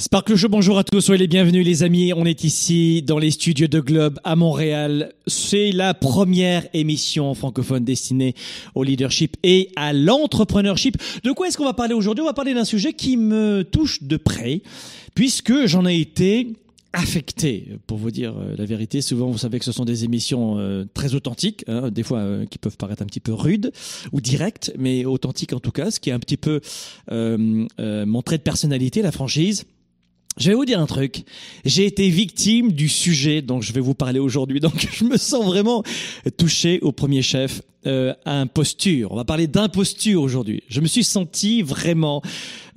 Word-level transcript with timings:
Sparkle 0.00 0.34
Show, 0.34 0.48
bonjour 0.48 0.78
à 0.78 0.82
tous, 0.82 1.02
soyez 1.02 1.18
les 1.18 1.26
bienvenus 1.26 1.62
les 1.62 1.82
amis. 1.82 2.14
On 2.14 2.24
est 2.24 2.42
ici 2.42 3.02
dans 3.02 3.18
les 3.18 3.30
studios 3.30 3.66
de 3.66 3.80
Globe 3.80 4.18
à 4.24 4.34
Montréal. 4.34 5.12
C'est 5.26 5.72
la 5.72 5.92
première 5.92 6.66
émission 6.72 7.34
francophone 7.34 7.84
destinée 7.84 8.34
au 8.74 8.82
leadership 8.82 9.36
et 9.42 9.68
à 9.76 9.92
l'entrepreneurship. 9.92 10.96
De 11.22 11.32
quoi 11.32 11.48
est-ce 11.48 11.58
qu'on 11.58 11.66
va 11.66 11.74
parler 11.74 11.92
aujourd'hui? 11.92 12.22
On 12.22 12.26
va 12.26 12.32
parler 12.32 12.54
d'un 12.54 12.64
sujet 12.64 12.94
qui 12.94 13.18
me 13.18 13.62
touche 13.62 14.02
de 14.02 14.16
près, 14.16 14.62
puisque 15.14 15.66
j'en 15.66 15.84
ai 15.84 16.00
été 16.00 16.54
affecté, 16.94 17.68
pour 17.86 17.98
vous 17.98 18.10
dire 18.10 18.34
euh, 18.38 18.54
la 18.56 18.64
vérité. 18.64 19.02
Souvent, 19.02 19.30
vous 19.30 19.38
savez 19.38 19.58
que 19.58 19.66
ce 19.66 19.72
sont 19.72 19.84
des 19.84 20.04
émissions 20.04 20.58
euh, 20.58 20.86
très 20.94 21.14
authentiques, 21.14 21.62
hein, 21.68 21.90
des 21.90 22.02
fois 22.02 22.20
euh, 22.20 22.46
qui 22.46 22.56
peuvent 22.56 22.78
paraître 22.78 23.02
un 23.02 23.06
petit 23.06 23.20
peu 23.20 23.34
rudes 23.34 23.70
ou 24.12 24.22
directes, 24.22 24.72
mais 24.78 25.04
authentiques 25.04 25.52
en 25.52 25.60
tout 25.60 25.72
cas, 25.72 25.90
ce 25.90 26.00
qui 26.00 26.08
est 26.08 26.14
un 26.14 26.18
petit 26.18 26.38
peu 26.38 26.62
mon 27.10 28.22
trait 28.22 28.38
de 28.38 28.42
personnalité, 28.42 29.02
la 29.02 29.12
franchise. 29.12 29.66
Je 30.40 30.48
vais 30.48 30.54
vous 30.54 30.64
dire 30.64 30.80
un 30.80 30.86
truc. 30.86 31.24
J'ai 31.66 31.84
été 31.84 32.08
victime 32.08 32.72
du 32.72 32.88
sujet 32.88 33.42
dont 33.42 33.60
je 33.60 33.74
vais 33.74 33.80
vous 33.80 33.92
parler 33.92 34.18
aujourd'hui. 34.18 34.58
Donc, 34.60 34.88
je 34.90 35.04
me 35.04 35.18
sens 35.18 35.44
vraiment 35.44 35.84
touché 36.38 36.80
au 36.80 36.92
premier 36.92 37.20
chef 37.20 37.60
euh, 37.86 38.12
imposture. 38.26 39.12
On 39.12 39.16
va 39.16 39.24
parler 39.24 39.46
d'imposture 39.46 40.22
aujourd'hui. 40.22 40.62
Je 40.68 40.80
me 40.80 40.86
suis 40.86 41.04
senti 41.04 41.62
vraiment, 41.62 42.22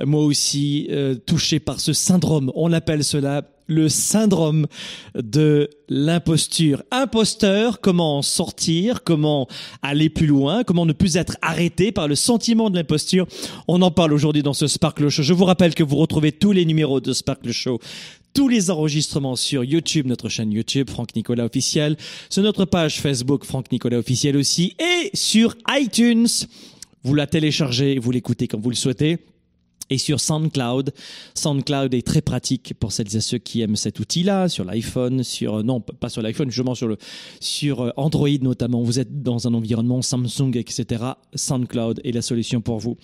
moi 0.03 0.23
aussi, 0.23 0.87
euh, 0.91 1.15
touché 1.15 1.59
par 1.59 1.79
ce 1.79 1.93
syndrome. 1.93 2.51
On 2.55 2.71
appelle 2.71 3.03
cela 3.03 3.43
le 3.67 3.89
syndrome 3.89 4.67
de 5.15 5.69
l'imposture. 5.89 6.83
Imposteur, 6.91 7.81
comment 7.81 8.17
en 8.17 8.21
sortir, 8.21 9.03
comment 9.03 9.47
aller 9.81 10.09
plus 10.09 10.25
loin, 10.25 10.63
comment 10.63 10.85
ne 10.85 10.93
plus 10.93 11.17
être 11.17 11.37
arrêté 11.41 11.91
par 11.91 12.07
le 12.07 12.15
sentiment 12.15 12.69
de 12.69 12.75
l'imposture. 12.75 13.27
On 13.67 13.81
en 13.81 13.91
parle 13.91 14.13
aujourd'hui 14.13 14.43
dans 14.43 14.53
ce 14.53 14.67
Sparkle 14.67 15.09
Show. 15.09 15.23
Je 15.23 15.33
vous 15.33 15.45
rappelle 15.45 15.75
que 15.75 15.83
vous 15.83 15.97
retrouvez 15.97 16.31
tous 16.31 16.51
les 16.51 16.65
numéros 16.65 16.99
de 16.99 17.13
Sparkle 17.13 17.51
Show 17.51 17.79
tous 18.33 18.47
les 18.47 18.69
enregistrements 18.69 19.35
sur 19.35 19.63
YouTube, 19.63 20.07
notre 20.07 20.29
chaîne 20.29 20.51
YouTube, 20.51 20.89
Franck 20.89 21.15
Nicolas 21.15 21.45
officiel, 21.45 21.97
sur 22.30 22.44
notre 22.44 22.65
page 22.65 23.00
Facebook, 23.00 23.45
Franck 23.45 23.71
Nicolas 23.71 23.97
officiel 23.97 24.38
aussi, 24.38 24.75
et 24.80 25.12
sur 25.13 25.56
iTunes. 25.69 26.27
Vous 27.03 27.15
la 27.15 27.27
téléchargez, 27.27 28.00
vous 28.00 28.12
l'écoutez 28.12 28.47
quand 28.47 28.59
vous 28.59 28.69
le 28.69 28.75
souhaitez 28.75 29.19
et 29.89 29.97
sur 29.97 30.19
SoundCloud. 30.19 30.94
SoundCloud 31.35 31.94
est 31.94 32.06
très 32.06 32.21
pratique 32.21 32.74
pour 32.80 32.91
celles 32.91 33.15
et 33.15 33.21
ceux 33.21 33.38
qui 33.38 33.62
aiment 33.62 33.75
cet 33.75 34.00
outil-là, 34.00 34.50
sur 34.50 34.65
l'iPhone, 34.65 35.24
sur 35.24 35.63
non 35.63 35.81
pas 35.81 36.09
sur 36.09 36.21
l'iPhone, 36.21 36.50
justement 36.50 36.75
sur 36.75 36.88
le 36.88 36.97
sur 37.39 37.81
euh, 37.81 37.91
Android 37.97 38.30
notamment. 38.41 38.81
Vous 38.81 39.00
êtes 39.00 39.21
dans 39.21 39.47
un 39.47 39.53
environnement 39.53 40.01
Samsung, 40.01 40.56
etc. 40.56 41.03
SoundCloud 41.35 42.01
est 42.03 42.12
la 42.12 42.21
solution 42.21 42.62
pour 42.62 42.80
vous. 42.80 42.97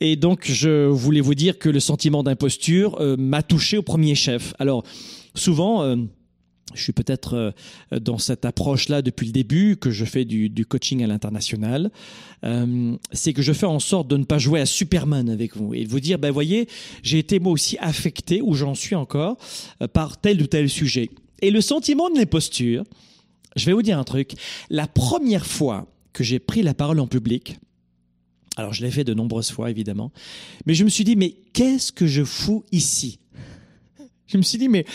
Et 0.00 0.16
donc 0.16 0.50
je 0.50 0.86
voulais 0.86 1.20
vous 1.20 1.34
dire 1.34 1.58
que 1.58 1.68
le 1.68 1.80
sentiment 1.80 2.22
d'imposture 2.22 3.00
euh, 3.00 3.16
m'a 3.16 3.42
touché 3.42 3.76
au 3.78 3.82
premier 3.82 4.14
chef. 4.14 4.54
Alors 4.58 4.84
souvent. 5.34 5.82
Euh, 5.82 5.96
je 6.74 6.82
suis 6.82 6.92
peut-être 6.92 7.34
euh, 7.34 7.98
dans 7.98 8.18
cette 8.18 8.44
approche-là 8.44 9.02
depuis 9.02 9.26
le 9.26 9.32
début, 9.32 9.76
que 9.76 9.90
je 9.90 10.04
fais 10.04 10.24
du, 10.24 10.66
coaching 10.66 11.02
à 11.02 11.06
l'international, 11.06 11.90
euh, 12.44 12.96
c'est 13.12 13.32
que 13.32 13.42
je 13.42 13.52
fais 13.52 13.66
en 13.66 13.78
sorte 13.78 14.08
de 14.08 14.16
ne 14.16 14.24
pas 14.24 14.38
jouer 14.38 14.60
à 14.60 14.66
Superman 14.66 15.28
avec 15.28 15.56
vous 15.56 15.74
et 15.74 15.84
de 15.84 15.90
vous 15.90 16.00
dire, 16.00 16.18
ben 16.18 16.30
voyez, 16.30 16.68
j'ai 17.02 17.18
été 17.18 17.38
moi 17.38 17.52
aussi 17.52 17.76
affecté, 17.78 18.40
ou 18.42 18.54
j'en 18.54 18.74
suis 18.74 18.94
encore, 18.94 19.36
euh, 19.80 19.88
par 19.88 20.20
tel 20.20 20.40
ou 20.42 20.46
tel 20.46 20.68
sujet. 20.68 21.10
Et 21.40 21.50
le 21.50 21.60
sentiment 21.60 22.08
de 22.10 22.16
l'imposture, 22.16 22.84
je 23.56 23.66
vais 23.66 23.72
vous 23.72 23.82
dire 23.82 23.98
un 23.98 24.04
truc, 24.04 24.32
la 24.70 24.86
première 24.86 25.46
fois 25.46 25.86
que 26.12 26.24
j'ai 26.24 26.38
pris 26.38 26.62
la 26.62 26.74
parole 26.74 27.00
en 27.00 27.06
public, 27.06 27.58
alors 28.56 28.72
je 28.72 28.82
l'ai 28.82 28.90
fait 28.90 29.04
de 29.04 29.14
nombreuses 29.14 29.50
fois 29.50 29.70
évidemment, 29.70 30.12
mais 30.66 30.74
je 30.74 30.84
me 30.84 30.90
suis 30.90 31.04
dit, 31.04 31.16
mais 31.16 31.34
qu'est-ce 31.52 31.92
que 31.92 32.06
je 32.06 32.24
fous 32.24 32.64
ici? 32.72 33.18
Je 34.26 34.38
me 34.38 34.42
suis 34.42 34.56
dit, 34.56 34.70
mais 34.70 34.86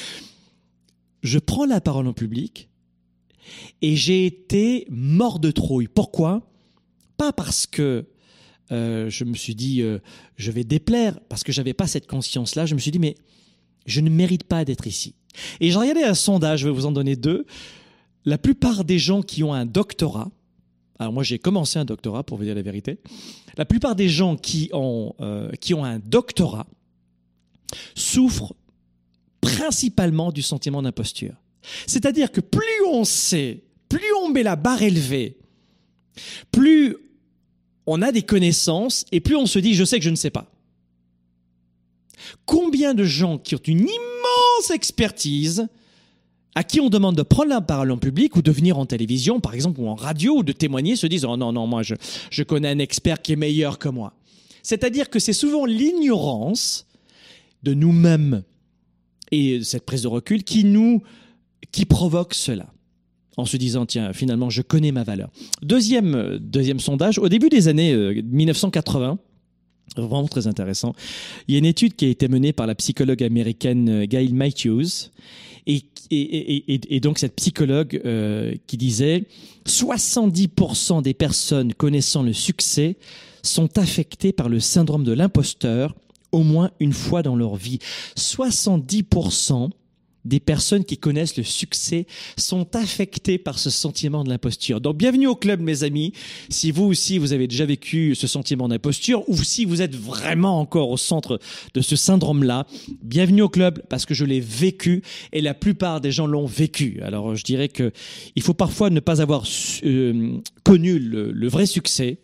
je 1.27 1.39
prends 1.39 1.65
la 1.65 1.81
parole 1.81 2.07
en 2.07 2.13
public 2.13 2.69
et 3.81 3.95
j'ai 3.95 4.25
été 4.25 4.87
mort 4.89 5.39
de 5.39 5.51
trouille. 5.51 5.87
Pourquoi? 5.87 6.49
Pas 7.17 7.33
parce 7.33 7.67
que 7.67 8.05
euh, 8.71 9.09
je 9.09 9.23
me 9.23 9.35
suis 9.35 9.55
dit 9.55 9.81
euh, 9.81 9.99
je 10.35 10.51
vais 10.51 10.63
déplaire, 10.63 11.19
parce 11.29 11.43
que 11.43 11.51
j'avais 11.51 11.73
pas 11.73 11.87
cette 11.87 12.07
conscience-là. 12.07 12.65
Je 12.65 12.75
me 12.75 12.79
suis 12.79 12.91
dit 12.91 12.99
mais 12.99 13.15
je 13.85 14.01
ne 14.01 14.09
mérite 14.09 14.43
pas 14.43 14.65
d'être 14.65 14.87
ici. 14.87 15.15
Et 15.59 15.69
j'ai 15.69 15.77
regardé 15.77 16.03
un 16.03 16.13
sondage, 16.13 16.61
je 16.61 16.67
vais 16.67 16.73
vous 16.73 16.85
en 16.85 16.91
donner 16.91 17.15
deux. 17.15 17.45
La 18.25 18.37
plupart 18.37 18.83
des 18.83 18.99
gens 18.99 19.21
qui 19.21 19.43
ont 19.43 19.53
un 19.53 19.65
doctorat, 19.65 20.29
alors 20.99 21.13
moi 21.13 21.23
j'ai 21.23 21.39
commencé 21.39 21.77
un 21.77 21.85
doctorat 21.85 22.23
pour 22.23 22.37
vous 22.37 22.43
dire 22.43 22.55
la 22.55 22.61
vérité, 22.61 22.99
la 23.57 23.65
plupart 23.65 23.95
des 23.95 24.09
gens 24.09 24.35
qui 24.35 24.69
ont, 24.73 25.13
euh, 25.21 25.51
qui 25.61 25.73
ont 25.73 25.85
un 25.85 25.99
doctorat 25.99 26.67
souffrent 27.95 28.53
principalement 29.41 30.31
du 30.31 30.41
sentiment 30.41 30.81
d'imposture. 30.81 31.35
C'est-à-dire 31.85 32.31
que 32.31 32.41
plus 32.41 32.85
on 32.89 33.03
sait, 33.03 33.63
plus 33.89 34.13
on 34.23 34.29
met 34.29 34.43
la 34.43 34.55
barre 34.55 34.81
élevée, 34.81 35.37
plus 36.51 36.97
on 37.85 38.01
a 38.01 38.11
des 38.11 38.21
connaissances 38.21 39.05
et 39.11 39.19
plus 39.19 39.35
on 39.35 39.45
se 39.45 39.59
dit 39.59 39.73
je 39.73 39.83
sais 39.83 39.99
que 39.99 40.05
je 40.05 40.09
ne 40.09 40.15
sais 40.15 40.29
pas. 40.29 40.51
Combien 42.45 42.93
de 42.93 43.03
gens 43.03 43.37
qui 43.37 43.55
ont 43.55 43.61
une 43.65 43.87
immense 43.87 44.71
expertise, 44.73 45.67
à 46.55 46.63
qui 46.63 46.79
on 46.79 46.89
demande 46.89 47.15
de 47.15 47.21
prendre 47.21 47.49
la 47.49 47.61
parole 47.61 47.91
en 47.91 47.97
public 47.97 48.35
ou 48.35 48.41
de 48.41 48.51
venir 48.51 48.79
en 48.79 48.85
télévision, 48.85 49.39
par 49.39 49.53
exemple, 49.53 49.79
ou 49.79 49.87
en 49.87 49.95
radio, 49.95 50.37
ou 50.37 50.43
de 50.43 50.51
témoigner, 50.51 50.95
se 50.95 51.05
disent 51.05 51.25
Oh 51.25 51.37
non, 51.37 51.53
non, 51.53 51.67
moi, 51.67 51.83
je, 51.83 51.93
je 52.31 52.43
connais 52.43 52.69
un 52.69 52.79
expert 52.79 53.21
qui 53.21 53.33
est 53.33 53.37
meilleur 53.37 53.77
que 53.77 53.89
moi. 53.89 54.13
C'est-à-dire 54.63 55.09
que 55.09 55.19
c'est 55.19 55.33
souvent 55.33 55.65
l'ignorance 55.65 56.87
de 57.63 57.73
nous-mêmes 57.73 58.43
et 59.31 59.63
cette 59.63 59.85
prise 59.85 60.03
de 60.03 60.07
recul 60.07 60.43
qui 60.43 60.63
nous 60.63 61.01
qui 61.71 61.85
provoque 61.85 62.33
cela 62.33 62.73
en 63.35 63.45
se 63.45 63.57
disant 63.57 63.85
tiens 63.85 64.13
finalement 64.13 64.49
je 64.49 64.61
connais 64.61 64.91
ma 64.91 65.03
valeur. 65.03 65.29
Deuxième 65.61 66.37
deuxième 66.39 66.79
sondage 66.79 67.19
au 67.19 67.29
début 67.29 67.49
des 67.49 67.67
années 67.67 68.21
1980 68.23 69.19
euh, 69.97 70.01
vraiment 70.01 70.27
très 70.27 70.47
intéressant. 70.47 70.93
Il 71.47 71.53
y 71.53 71.55
a 71.55 71.59
une 71.59 71.65
étude 71.65 71.95
qui 71.95 72.05
a 72.05 72.09
été 72.09 72.27
menée 72.27 72.53
par 72.53 72.67
la 72.67 72.75
psychologue 72.75 73.23
américaine 73.23 73.89
euh, 73.89 74.05
Gail 74.05 74.33
Matthews 74.33 75.11
et, 76.09 76.99
donc 77.01 77.19
cette 77.19 77.35
psychologue 77.35 78.01
euh, 78.05 78.53
qui 78.67 78.77
disait 78.77 79.25
70% 79.65 81.01
des 81.01 81.13
personnes 81.13 81.73
connaissant 81.73 82.23
le 82.23 82.31
succès 82.31 82.95
sont 83.43 83.77
affectées 83.77 84.31
par 84.31 84.47
le 84.47 84.61
syndrome 84.61 85.03
de 85.03 85.11
l'imposteur 85.11 85.93
au 86.31 86.43
moins 86.43 86.71
une 86.79 86.93
fois 86.93 87.21
dans 87.21 87.35
leur 87.35 87.55
vie. 87.55 87.79
70% 88.15 89.69
des 90.27 90.39
personnes 90.39 90.83
qui 90.83 90.97
connaissent 90.97 91.37
le 91.37 91.43
succès 91.43 92.05
sont 92.37 92.75
affectées 92.75 93.37
par 93.37 93.57
ce 93.57 93.69
sentiment 93.69 94.23
de 94.23 94.29
l'imposture. 94.29 94.81
Donc 94.81 94.97
bienvenue 94.97 95.27
au 95.27 95.35
club 95.35 95.61
mes 95.61 95.83
amis. 95.83 96.11
Si 96.49 96.71
vous 96.71 96.83
aussi 96.83 97.17
vous 97.17 97.33
avez 97.33 97.47
déjà 97.47 97.65
vécu 97.65 98.13
ce 98.13 98.27
sentiment 98.27 98.67
d'imposture 98.67 99.27
ou 99.29 99.37
si 99.37 99.63
vous 99.63 99.81
êtes 99.81 99.95
vraiment 99.95 100.59
encore 100.59 100.89
au 100.89 100.97
centre 100.97 101.39
de 101.73 101.81
ce 101.81 101.95
syndrome-là, 101.95 102.67
bienvenue 103.01 103.41
au 103.41 103.49
club 103.49 103.81
parce 103.89 104.05
que 104.05 104.13
je 104.13 104.25
l'ai 104.25 104.41
vécu 104.41 105.01
et 105.31 105.41
la 105.41 105.53
plupart 105.53 106.01
des 106.01 106.11
gens 106.11 106.27
l'ont 106.27 106.45
vécu. 106.45 106.99
Alors 107.03 107.35
je 107.35 107.43
dirais 107.43 107.69
que 107.69 107.91
il 108.35 108.43
faut 108.43 108.53
parfois 108.53 108.89
ne 108.89 108.99
pas 108.99 109.21
avoir 109.21 109.45
euh, 109.83 110.37
connu 110.63 110.99
le, 110.99 111.31
le 111.31 111.47
vrai 111.47 111.65
succès 111.65 112.19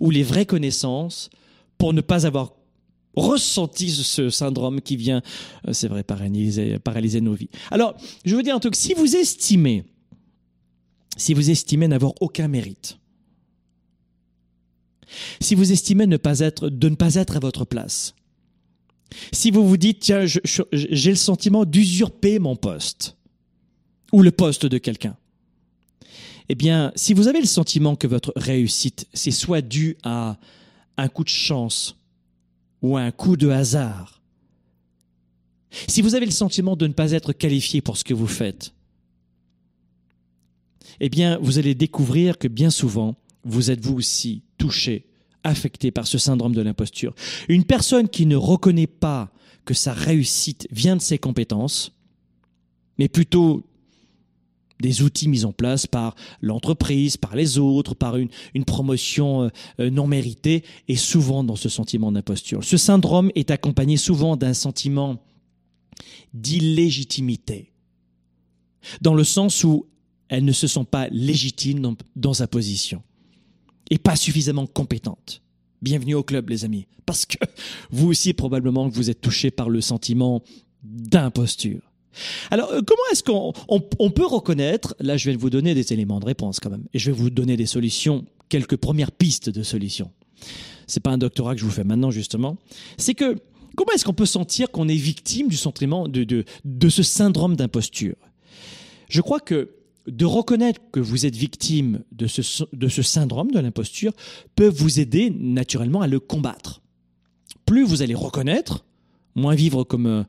ou 0.00 0.10
les 0.10 0.22
vraies 0.22 0.46
connaissances 0.46 1.28
pour 1.76 1.92
ne 1.92 2.00
pas 2.00 2.26
avoir 2.26 2.52
ressenti 3.16 3.90
ce 3.90 4.30
syndrome 4.30 4.80
qui 4.80 4.96
vient, 4.96 5.22
euh, 5.66 5.72
c'est 5.72 5.88
vrai, 5.88 6.02
paralyser, 6.02 6.80
nos 7.20 7.34
vies. 7.34 7.48
Alors, 7.70 7.96
je 8.24 8.36
veux 8.36 8.42
dire 8.42 8.54
un 8.54 8.60
truc, 8.60 8.76
si 8.76 8.94
vous 8.94 9.16
estimez, 9.16 9.84
si 11.16 11.34
vous 11.34 11.50
estimez 11.50 11.88
n'avoir 11.88 12.12
aucun 12.20 12.48
mérite, 12.48 12.98
si 15.40 15.54
vous 15.54 15.70
estimez 15.70 16.06
ne 16.06 16.16
pas 16.16 16.40
être, 16.40 16.68
de 16.68 16.88
ne 16.88 16.96
pas 16.96 17.14
être 17.14 17.36
à 17.36 17.40
votre 17.40 17.64
place, 17.64 18.14
si 19.32 19.50
vous 19.50 19.66
vous 19.66 19.76
dites, 19.76 20.00
tiens, 20.00 20.24
j'ai 20.26 21.10
le 21.10 21.16
sentiment 21.16 21.64
d'usurper 21.64 22.38
mon 22.38 22.56
poste, 22.56 23.16
ou 24.12 24.22
le 24.22 24.32
poste 24.32 24.66
de 24.66 24.78
quelqu'un, 24.78 25.16
eh 26.48 26.54
bien, 26.54 26.92
si 26.94 27.14
vous 27.14 27.28
avez 27.28 27.40
le 27.40 27.46
sentiment 27.46 27.96
que 27.96 28.06
votre 28.06 28.32
réussite, 28.36 29.06
c'est 29.14 29.30
soit 29.30 29.62
dû 29.62 29.96
à 30.02 30.36
un 30.96 31.08
coup 31.08 31.24
de 31.24 31.28
chance 31.28 31.96
ou 32.84 32.98
un 32.98 33.10
coup 33.12 33.38
de 33.38 33.48
hasard, 33.48 34.20
si 35.88 36.02
vous 36.02 36.14
avez 36.14 36.26
le 36.26 36.32
sentiment 36.32 36.76
de 36.76 36.86
ne 36.86 36.92
pas 36.92 37.12
être 37.12 37.32
qualifié 37.32 37.80
pour 37.80 37.96
ce 37.96 38.04
que 38.04 38.12
vous 38.12 38.26
faites, 38.26 38.74
eh 41.00 41.08
bien, 41.08 41.38
vous 41.40 41.58
allez 41.58 41.74
découvrir 41.74 42.36
que 42.36 42.46
bien 42.46 42.68
souvent, 42.68 43.16
vous 43.42 43.70
êtes 43.70 43.80
vous 43.80 43.94
aussi 43.94 44.42
touché, 44.58 45.06
affecté 45.44 45.92
par 45.92 46.06
ce 46.06 46.18
syndrome 46.18 46.54
de 46.54 46.60
l'imposture. 46.60 47.14
Une 47.48 47.64
personne 47.64 48.06
qui 48.06 48.26
ne 48.26 48.36
reconnaît 48.36 48.86
pas 48.86 49.32
que 49.64 49.72
sa 49.72 49.94
réussite 49.94 50.68
vient 50.70 50.96
de 50.96 51.00
ses 51.00 51.16
compétences, 51.16 51.90
mais 52.98 53.08
plutôt 53.08 53.64
des 54.84 55.00
outils 55.00 55.28
mis 55.28 55.46
en 55.46 55.52
place 55.52 55.86
par 55.86 56.14
l'entreprise, 56.42 57.16
par 57.16 57.34
les 57.34 57.56
autres, 57.56 57.94
par 57.94 58.18
une, 58.18 58.28
promotion 58.66 59.50
euh, 59.80 59.90
non 59.90 60.06
méritée, 60.06 60.62
et 60.88 60.96
souvent 60.96 61.42
dans 61.42 61.56
ce 61.56 61.70
sentiment 61.70 62.12
d'imposture. 62.12 62.62
Ce 62.62 62.76
syndrome 62.76 63.30
est 63.34 63.50
accompagné 63.50 63.96
souvent 63.96 64.36
d'un 64.36 64.52
sentiment 64.52 65.22
d'illégitimité, 66.34 67.72
dans 69.00 69.14
le 69.14 69.24
sens 69.24 69.64
où 69.64 69.86
elle 70.28 70.44
ne 70.44 70.52
se 70.52 70.66
sent 70.66 70.84
pas 70.90 71.08
légitime 71.08 71.96
dans 72.14 72.34
sa 72.34 72.46
position 72.46 73.02
et 73.90 73.96
pas 73.96 74.16
suffisamment 74.16 74.66
compétente. 74.66 75.40
Bienvenue 75.80 76.14
au 76.14 76.22
club, 76.22 76.50
les 76.50 76.66
amis, 76.66 76.86
parce 77.06 77.24
que 77.24 77.38
vous 77.90 78.08
aussi, 78.08 78.34
probablement, 78.34 78.88
vous 78.88 79.08
êtes 79.08 79.22
touché 79.22 79.50
par 79.50 79.70
le 79.70 79.80
sentiment 79.80 80.42
d'imposture. 80.82 81.93
Alors, 82.50 82.70
euh, 82.70 82.80
comment 82.86 83.02
est-ce 83.12 83.22
qu'on 83.22 84.10
peut 84.10 84.26
reconnaître 84.26 84.94
Là, 85.00 85.16
je 85.16 85.30
vais 85.30 85.36
vous 85.36 85.50
donner 85.50 85.74
des 85.74 85.92
éléments 85.92 86.20
de 86.20 86.26
réponse 86.26 86.60
quand 86.60 86.70
même, 86.70 86.84
et 86.92 86.98
je 86.98 87.10
vais 87.10 87.16
vous 87.16 87.30
donner 87.30 87.56
des 87.56 87.66
solutions, 87.66 88.24
quelques 88.48 88.76
premières 88.76 89.12
pistes 89.12 89.50
de 89.50 89.62
solutions. 89.62 90.10
C'est 90.86 91.00
pas 91.00 91.10
un 91.10 91.18
doctorat 91.18 91.54
que 91.54 91.60
je 91.60 91.64
vous 91.64 91.70
fais 91.70 91.84
maintenant 91.84 92.10
justement. 92.10 92.56
C'est 92.98 93.14
que 93.14 93.36
comment 93.76 93.92
est-ce 93.94 94.04
qu'on 94.04 94.12
peut 94.12 94.26
sentir 94.26 94.70
qu'on 94.70 94.88
est 94.88 94.94
victime 94.94 95.48
du 95.48 95.56
sentiment 95.56 96.08
de, 96.08 96.44
ce 96.88 97.02
syndrome 97.02 97.56
d'imposture? 97.56 98.16
Je 99.08 99.20
crois 99.20 99.40
que 99.40 99.70
de 100.06 100.26
reconnaître 100.26 100.80
que 100.92 101.00
vous 101.00 101.24
êtes 101.24 101.36
victime 101.36 102.02
de 102.12 102.26
ce, 102.26 102.64
de 102.74 102.88
ce 102.88 103.02
syndrome 103.02 103.50
de 103.50 103.58
l'imposture 103.58 104.12
peut 104.54 104.68
vous 104.68 105.00
aider 105.00 105.30
naturellement 105.30 106.02
à 106.02 106.06
le 106.06 106.20
combattre. 106.20 106.82
Plus 107.64 107.84
vous 107.84 108.02
allez 108.02 108.14
reconnaître, 108.14 108.84
moins 109.34 109.54
vivre 109.54 109.84
comme 109.84 110.06
euh, 110.06 110.24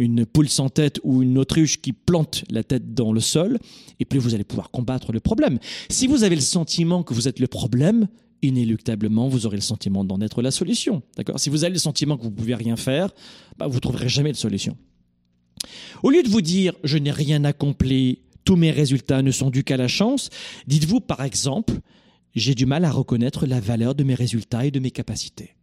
une 0.00 0.24
poule 0.24 0.48
sans 0.48 0.70
tête 0.70 0.98
ou 1.04 1.22
une 1.22 1.36
autruche 1.36 1.80
qui 1.80 1.92
plante 1.92 2.44
la 2.50 2.64
tête 2.64 2.94
dans 2.94 3.12
le 3.12 3.20
sol, 3.20 3.58
et 4.00 4.06
plus 4.06 4.18
vous 4.18 4.34
allez 4.34 4.44
pouvoir 4.44 4.70
combattre 4.70 5.12
le 5.12 5.20
problème. 5.20 5.58
Si 5.90 6.06
vous 6.06 6.24
avez 6.24 6.34
le 6.34 6.40
sentiment 6.40 7.02
que 7.02 7.12
vous 7.12 7.28
êtes 7.28 7.38
le 7.38 7.46
problème, 7.46 8.08
inéluctablement, 8.40 9.28
vous 9.28 9.44
aurez 9.44 9.58
le 9.58 9.62
sentiment 9.62 10.02
d'en 10.02 10.20
être 10.22 10.40
la 10.40 10.50
solution. 10.50 11.02
D'accord? 11.16 11.38
Si 11.38 11.50
vous 11.50 11.64
avez 11.64 11.74
le 11.74 11.78
sentiment 11.78 12.16
que 12.16 12.22
vous 12.22 12.30
ne 12.30 12.34
pouvez 12.34 12.54
rien 12.54 12.76
faire, 12.76 13.10
bah, 13.58 13.66
vous 13.66 13.74
ne 13.74 13.80
trouverez 13.80 14.08
jamais 14.08 14.32
de 14.32 14.36
solution. 14.36 14.76
Au 16.02 16.08
lieu 16.08 16.22
de 16.22 16.28
vous 16.28 16.40
dire 16.40 16.72
je 16.82 16.96
n'ai 16.96 17.10
rien 17.10 17.44
accompli, 17.44 18.20
tous 18.44 18.56
mes 18.56 18.70
résultats 18.70 19.20
ne 19.20 19.30
sont 19.30 19.50
dus 19.50 19.64
qu'à 19.64 19.76
la 19.76 19.88
chance, 19.88 20.30
dites-vous 20.66 21.00
par 21.00 21.22
exemple 21.22 21.74
j'ai 22.34 22.54
du 22.54 22.64
mal 22.64 22.84
à 22.84 22.90
reconnaître 22.90 23.44
la 23.44 23.60
valeur 23.60 23.94
de 23.94 24.04
mes 24.04 24.14
résultats 24.14 24.64
et 24.64 24.70
de 24.70 24.78
mes 24.78 24.92
capacités. 24.92 25.56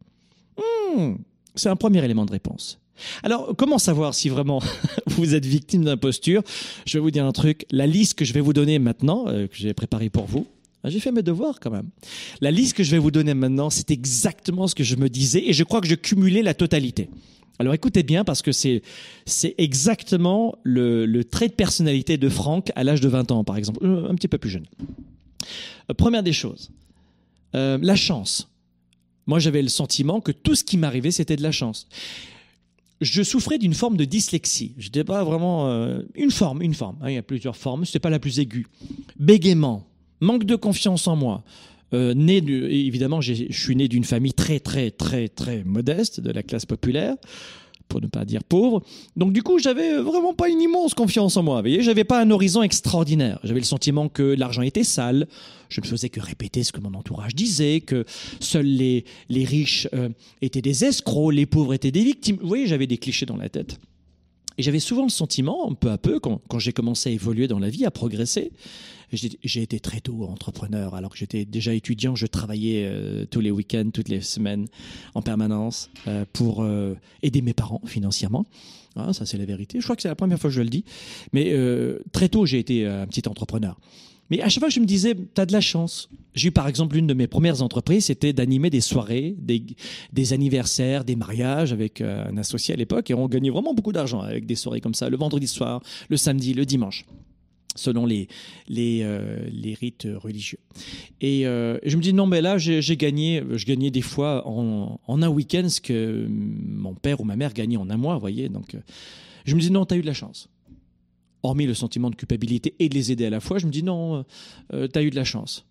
Hmm, 0.58 1.16
c'est 1.56 1.70
un 1.70 1.76
premier 1.76 2.04
élément 2.04 2.26
de 2.26 2.32
réponse. 2.32 2.80
Alors, 3.24 3.54
comment 3.58 3.78
savoir 3.78 4.14
si 4.14 4.30
vraiment 4.30 4.62
vous 5.08 5.36
êtes 5.36 5.46
victime 5.46 5.84
d'imposture? 5.84 6.44
Je 6.86 6.98
vais 6.98 7.02
vous 7.02 7.12
dire 7.12 7.26
un 7.26 7.32
truc. 7.32 7.66
La 7.72 7.88
liste 7.88 8.16
que 8.16 8.26
je 8.26 8.34
vais 8.34 8.42
vous 8.42 8.54
donner 8.54 8.80
maintenant, 8.80 9.26
euh, 9.28 9.48
que 9.48 9.56
j'ai 9.56 9.74
préparée 9.74 10.10
pour 10.10 10.26
vous, 10.26 10.48
ah, 10.84 10.90
j'ai 10.90 11.00
fait 11.00 11.12
mes 11.12 11.24
devoirs 11.24 11.60
quand 11.60 11.72
même. 11.72 11.90
La 12.42 12.52
liste 12.52 12.76
que 12.76 12.84
je 12.84 12.92
vais 12.92 12.98
vous 12.98 13.12
donner 13.12 13.34
maintenant, 13.34 13.70
c'est 13.70 13.92
exactement 13.92 14.68
ce 14.68 14.76
que 14.76 14.84
je 14.84 14.96
me 14.96 15.10
disais 15.10 15.44
et 15.46 15.54
je 15.54 15.64
crois 15.64 15.82
que 15.82 15.88
je 15.88 15.96
cumulais 15.96 16.44
la 16.44 16.54
totalité. 16.54 17.10
Alors 17.60 17.74
écoutez 17.74 18.04
bien 18.04 18.24
parce 18.24 18.44
que 18.44 18.52
c'est 18.52 18.84
c'est 19.26 19.56
exactement 19.58 20.56
le, 20.62 21.24
trait 21.24 21.48
de 21.48 21.54
personnalité 21.54 22.18
de 22.18 22.30
Franck 22.30 22.72
à 22.76 22.84
l'âge 22.84 23.02
de 23.02 23.08
20 23.08 23.32
ans 23.32 23.44
par 23.44 23.58
exemple, 23.58 23.84
euh, 23.84 24.08
un 24.08 24.14
petit 24.14 24.28
peu 24.28 24.38
plus 24.38 24.52
jeune. 24.52 24.68
Euh, 25.90 25.96
première 25.96 26.22
des 26.22 26.34
choses, 26.34 26.70
la 27.54 27.96
chance. 27.96 28.48
Moi 29.26 29.40
j'avais 29.40 29.64
le 29.64 29.70
sentiment 29.70 30.22
que 30.22 30.32
tout 30.32 30.54
ce 30.54 30.64
qui 30.64 30.78
m'arrivait 30.78 31.10
c'était 31.10 31.36
de 31.36 31.42
la 31.42 31.52
chance 31.52 31.88
je 33.02 33.24
souffrais 33.24 33.58
d'une 33.58 33.74
forme 33.74 33.98
de 33.98 34.06
dyslexie. 34.06 34.74
Je 34.78 34.88
n'étais 34.88 35.04
pas 35.04 35.24
vraiment 35.24 35.68
euh, 35.68 36.02
une 36.16 36.32
forme, 36.32 36.62
une 36.62 36.74
forme. 36.74 36.98
Hein, 37.02 37.10
il 37.10 37.16
y 37.16 37.18
a 37.18 37.24
plusieurs 37.24 37.56
formes. 37.56 37.84
N'est 37.94 38.00
pas 38.00 38.10
la 38.10 38.20
plus 38.20 38.40
aiguë. 38.40 38.68
Bégaiement, 39.20 39.88
manque 40.20 40.46
de 40.46 40.56
confiance 40.56 41.08
en 41.08 41.16
moi. 41.16 41.44
Euh, 41.94 42.14
né 42.14 42.38
évidemment, 42.38 43.22
je 43.22 43.34
suis 43.52 43.76
né 43.76 43.88
d'une 43.88 44.04
famille 44.04 44.34
très 44.34 44.60
très 44.60 44.92
très 44.92 45.30
très 45.30 45.64
modeste, 45.64 46.20
de 46.20 46.32
la 46.32 46.44
classe 46.44 46.66
populaire 46.66 47.16
pour 47.88 48.02
ne 48.02 48.08
pas 48.08 48.26
dire 48.26 48.44
pauvre. 48.44 48.84
Donc 49.16 49.34
du 49.34 49.44
coup, 49.44 49.60
j'avais 49.60 49.98
vraiment 49.98 50.34
pas 50.34 50.50
une 50.50 50.62
immense 50.62 50.94
confiance 50.94 51.38
en 51.38 51.44
moi. 51.44 51.58
Vous 51.58 51.64
voyez, 51.64 51.82
j'avais 51.82 52.04
pas 52.04 52.22
un 52.22 52.32
horizon 52.32 52.64
extraordinaire. 52.64 53.40
J'avais 53.44 53.60
le 53.60 53.66
sentiment 53.66 54.10
que 54.10 54.24
l'argent 54.24 54.62
était 54.62 54.84
sale. 54.84 55.28
Je 55.70 55.82
ne 55.82 55.86
faisais 55.86 56.10
que 56.10 56.20
répéter 56.20 56.64
ce 56.64 56.72
que 56.72 56.80
mon 56.80 56.94
entourage 56.94 57.36
disait, 57.36 57.82
que 57.82 58.06
seuls 58.40 58.66
les, 58.66 59.06
les 59.30 59.44
riches 59.44 59.88
euh, 59.94 60.10
étaient 60.42 60.62
des 60.62 60.86
escrocs, 60.86 61.34
les 61.34 61.46
pauvres 61.46 61.74
étaient 61.74 61.92
des 61.92 62.04
victimes. 62.04 62.38
Vous 62.42 62.48
voyez, 62.48 62.68
j'avais 62.68 62.88
des 62.88 62.98
clichés 62.98 63.26
dans 63.26 63.38
la 63.38 63.50
tête. 63.50 63.80
Et 64.58 64.64
j'avais 64.64 64.80
souvent 64.80 65.04
le 65.04 65.10
sentiment, 65.10 65.74
peu 65.76 65.92
à 65.92 65.98
peu, 65.98 66.20
quand, 66.20 66.42
j'ai 66.58 66.74
commencé 66.74 67.10
à 67.10 67.14
évoluer 67.14 67.48
dans 67.48 67.60
la 67.60 67.70
vie, 67.70 67.86
à 67.86 67.92
progresser, 67.92 68.52
j'ai 69.12 69.62
été 69.62 69.80
très 69.80 70.02
tôt 70.02 70.24
entrepreneur. 70.24 70.96
Alors 70.96 71.12
que 71.12 71.18
j'étais 71.18 71.46
déjà 71.46 71.74
étudiant, 71.74 72.16
je 72.16 72.26
travaillais 72.26 72.86
euh, 72.86 73.26
tous 73.26 73.40
les 73.40 73.52
week-ends, 73.52 73.90
toutes 73.94 74.10
les 74.10 74.22
semaines, 74.22 74.68
en 75.14 75.22
permanence, 75.22 75.92
euh, 76.08 76.26
pour 76.34 76.64
euh, 76.64 76.96
aider 77.22 77.42
mes 77.42 77.54
parents 77.54 77.82
financièrement. 77.86 78.46
Ah, 78.96 79.14
ça, 79.14 79.28
c'est 79.28 79.38
la 79.38 79.46
vérité. 79.46 79.80
Je 79.80 79.84
crois 79.84 79.96
que 79.96 80.02
c'est 80.02 80.08
la 80.08 80.16
première 80.16 80.40
fois 80.40 80.50
que 80.50 80.56
je 80.56 80.62
le 80.62 80.70
dis. 80.70 80.84
Mais 81.32 81.56
très 82.12 82.30
tôt, 82.30 82.48
j'ai 82.48 82.58
été 82.58 82.88
un 82.88 83.06
petit 83.06 83.30
entrepreneur. 83.30 83.78
Mais 84.30 84.42
à 84.42 84.50
chaque 84.50 84.62
fois, 84.62 84.70
je 84.70 84.80
me 84.80 84.86
disais, 84.86 85.16
tu 85.16 85.42
as 85.42 85.46
de 85.46 85.54
la 85.54 85.62
chance. 85.62 86.10
J'ai 86.34 86.50
eu 86.50 86.52
par 86.52 86.68
exemple 86.68 86.98
une 86.98 87.08
de 87.08 87.14
mes 87.14 87.28
premières 87.28 87.62
entreprises, 87.62 88.06
c'était 88.06 88.34
d'animer 88.34 88.70
des 88.70 88.82
soirées, 88.82 89.36
des, 89.40 90.34
anniversaires, 90.34 91.04
des 91.04 91.16
mariages 91.16 91.74
avec 91.74 92.02
un 92.02 92.38
associé 92.38 92.74
à 92.74 92.78
l'époque, 92.78 93.10
et 93.10 93.14
on 93.14 93.28
gagnait 93.28 93.50
vraiment 93.50 93.74
beaucoup 93.74 93.94
d'argent 93.94 94.22
avec 94.22 94.46
des 94.46 94.56
soirées 94.56 94.82
comme 94.82 94.94
ça, 94.94 95.10
le 95.10 95.18
vendredi 95.18 95.48
soir, 95.48 95.82
le 96.10 96.18
samedi, 96.18 96.54
le 96.54 96.66
dimanche 96.66 97.06
selon 97.78 98.06
les, 98.06 98.28
euh, 98.72 99.50
rites 99.80 100.08
religieux. 100.16 100.60
Euh, 101.24 101.80
et 101.82 101.90
je 101.90 101.98
me 101.98 102.02
dis, 102.02 102.14
non, 102.14 102.26
mais 102.26 102.42
là, 102.42 102.58
j'ai 102.58 102.98
gagné, 102.98 103.44
je 103.54 103.66
gagnais 103.66 103.92
des 103.92 104.02
fois 104.02 104.48
en, 104.48 105.00
un 105.08 105.28
week-end 105.30 105.70
ce 105.70 105.80
que 105.80 106.28
mon 106.30 106.96
père 106.96 107.22
ou 107.22 107.24
ma 107.24 107.36
mère 107.36 107.54
gagnait 107.54 107.78
en 107.78 107.90
un 107.90 107.98
mois, 107.98 108.16
vous 108.16 108.22
voyez. 108.22 108.50
Donc, 108.50 108.76
euh, 108.76 108.80
je 109.46 109.56
me 109.56 109.62
dis, 109.62 109.72
non, 109.72 109.86
tu 109.86 109.94
as 109.94 109.98
eu 109.98 110.02
de 110.02 110.08
la 110.08 110.14
chance. 110.14 110.50
Hormis 111.48 111.66
le 111.66 111.74
sentiment 111.74 112.10
de 112.10 112.16
culpabilité 112.16 112.76
et 112.80 112.90
de 112.90 112.94
les 112.94 113.12
aider 113.12 113.26
à 113.26 113.30
la 113.30 113.40
fois, 113.40 113.58
je 113.58 113.66
me 113.66 113.72
dis, 113.72 113.84
non, 113.84 114.26
tu 114.72 115.00
as 115.00 115.02
eu 115.02 115.10
de 115.10 115.16
la 115.16 115.24
chance. 115.24 115.66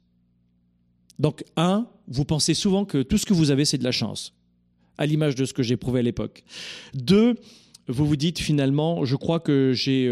Donc, 1.19 1.45
un, 1.57 1.87
vous 2.09 2.25
pensez 2.25 2.55
souvent 2.55 2.85
que 2.85 3.03
tout 3.03 3.19
ce 3.19 3.27
que 3.27 3.35
vous 3.35 3.51
avez, 3.51 3.65
c'est 3.65 3.79
de 3.79 3.85
la 3.85 3.93
chance, 3.93 4.35
à 4.97 5.07
l'image 5.07 5.35
de 5.35 5.45
ce 5.45 5.53
que 5.53 5.63
j'ai 5.63 5.77
prouvé 5.77 6.01
à 6.01 6.03
l'époque. 6.03 6.45
Deux, 6.95 7.35
vous 7.89 8.07
vous 8.07 8.17
dites 8.17 8.39
finalement, 8.39 9.05
je 9.05 9.17
crois 9.17 9.41
que 9.41 9.73
j'ai 9.75 10.09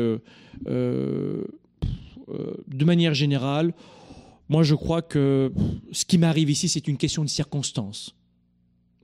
euh, 2.28 2.58
de 2.68 2.84
manière 2.84 3.14
générale, 3.14 3.74
moi 4.48 4.62
je 4.62 4.74
crois 4.74 5.02
que 5.02 5.52
ce 5.92 6.04
qui 6.04 6.18
m'arrive 6.18 6.50
ici, 6.50 6.68
c'est 6.68 6.88
une 6.88 6.96
question 6.96 7.22
de 7.22 7.28
circonstance. 7.28 8.14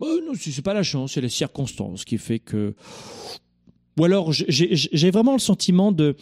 Euh, 0.02 0.20
non, 0.26 0.32
c'est 0.34 0.62
pas 0.62 0.74
la 0.74 0.82
chance, 0.82 1.12
c'est 1.12 1.20
la 1.20 1.28
circonstance 1.28 2.04
qui 2.04 2.18
fait 2.18 2.38
que. 2.38 2.74
Ou 3.98 4.04
alors 4.04 4.32
j'ai 4.32 5.10
vraiment 5.10 5.34
le 5.34 5.40
sentiment 5.40 5.92
de, 5.92 6.16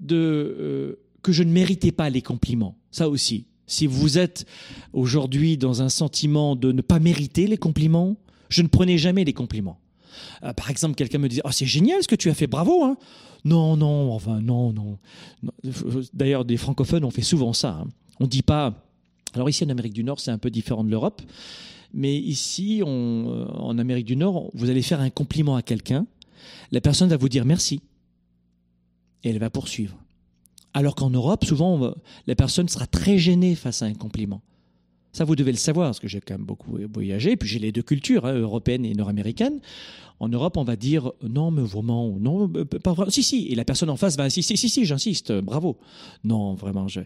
de 0.00 0.16
euh, 0.16 0.98
que 1.22 1.32
je 1.32 1.42
ne 1.42 1.52
méritais 1.52 1.92
pas 1.92 2.10
les 2.10 2.22
compliments. 2.22 2.76
Ça 2.90 3.08
aussi. 3.08 3.46
Si 3.66 3.86
vous 3.86 4.18
êtes 4.18 4.46
aujourd'hui 4.92 5.58
dans 5.58 5.82
un 5.82 5.88
sentiment 5.88 6.56
de 6.56 6.72
ne 6.72 6.80
pas 6.80 6.98
mériter 6.98 7.46
les 7.46 7.58
compliments, 7.58 8.16
je 8.48 8.62
ne 8.62 8.68
prenais 8.68 8.96
jamais 8.96 9.24
les 9.24 9.34
compliments. 9.34 9.78
Euh, 10.42 10.52
par 10.52 10.70
exemple, 10.70 10.94
quelqu'un 10.94 11.18
me 11.18 11.28
disait 11.28 11.42
Oh, 11.44 11.50
c'est 11.50 11.66
génial 11.66 12.02
ce 12.02 12.08
que 12.08 12.14
tu 12.14 12.30
as 12.30 12.34
fait, 12.34 12.46
bravo 12.46 12.84
hein. 12.84 12.96
Non, 13.44 13.76
non, 13.76 14.12
enfin, 14.12 14.40
non, 14.40 14.72
non. 14.72 14.98
D'ailleurs, 16.12 16.44
des 16.44 16.56
francophones, 16.56 17.04
on 17.04 17.10
fait 17.10 17.22
souvent 17.22 17.52
ça. 17.52 17.82
Hein. 17.82 17.88
On 18.18 18.24
ne 18.24 18.28
dit 18.28 18.42
pas. 18.42 18.84
Alors, 19.34 19.48
ici 19.48 19.64
en 19.64 19.68
Amérique 19.68 19.92
du 19.92 20.02
Nord, 20.02 20.18
c'est 20.18 20.30
un 20.30 20.38
peu 20.38 20.50
différent 20.50 20.82
de 20.82 20.90
l'Europe. 20.90 21.22
Mais 21.94 22.16
ici, 22.16 22.82
en 22.84 23.78
Amérique 23.78 24.06
du 24.06 24.16
Nord, 24.16 24.50
vous 24.54 24.68
allez 24.68 24.82
faire 24.82 25.00
un 25.00 25.08
compliment 25.08 25.56
à 25.56 25.62
quelqu'un, 25.62 26.06
la 26.72 26.80
personne 26.80 27.08
va 27.08 27.16
vous 27.16 27.28
dire 27.28 27.44
merci 27.44 27.80
et 29.24 29.30
elle 29.30 29.38
va 29.38 29.50
poursuivre. 29.50 29.96
Alors 30.74 30.94
qu'en 30.94 31.10
Europe, 31.10 31.44
souvent, 31.44 31.94
la 32.26 32.34
personne 32.34 32.68
sera 32.68 32.86
très 32.86 33.18
gênée 33.18 33.54
face 33.54 33.82
à 33.82 33.86
un 33.86 33.94
compliment. 33.94 34.42
Ça, 35.12 35.24
vous 35.24 35.34
devez 35.34 35.52
le 35.52 35.58
savoir, 35.58 35.88
parce 35.88 36.00
que 36.00 36.08
j'ai 36.08 36.20
quand 36.20 36.34
même 36.34 36.46
beaucoup 36.46 36.78
voyagé, 36.92 37.36
puis 37.36 37.48
j'ai 37.48 37.58
les 37.58 37.72
deux 37.72 37.82
cultures, 37.82 38.26
hein, 38.26 38.34
européenne 38.34 38.84
et 38.84 38.94
nord-américaine. 38.94 39.60
En 40.20 40.28
Europe, 40.28 40.56
on 40.56 40.64
va 40.64 40.76
dire 40.76 41.12
non, 41.22 41.50
mais 41.50 41.62
vraiment, 41.62 42.14
non, 42.20 42.50
euh, 42.54 42.64
pas 42.64 42.92
vraiment. 42.92 43.10
Si, 43.10 43.22
si. 43.22 43.46
Et 43.48 43.54
la 43.54 43.64
personne 43.64 43.90
en 43.90 43.96
face 43.96 44.16
va 44.16 44.24
insister, 44.24 44.56
si, 44.56 44.68
si, 44.68 44.84
j'insiste, 44.84 45.32
bravo. 45.32 45.78
Non, 46.24 46.54
vraiment. 46.54 46.88
Je... 46.88 47.00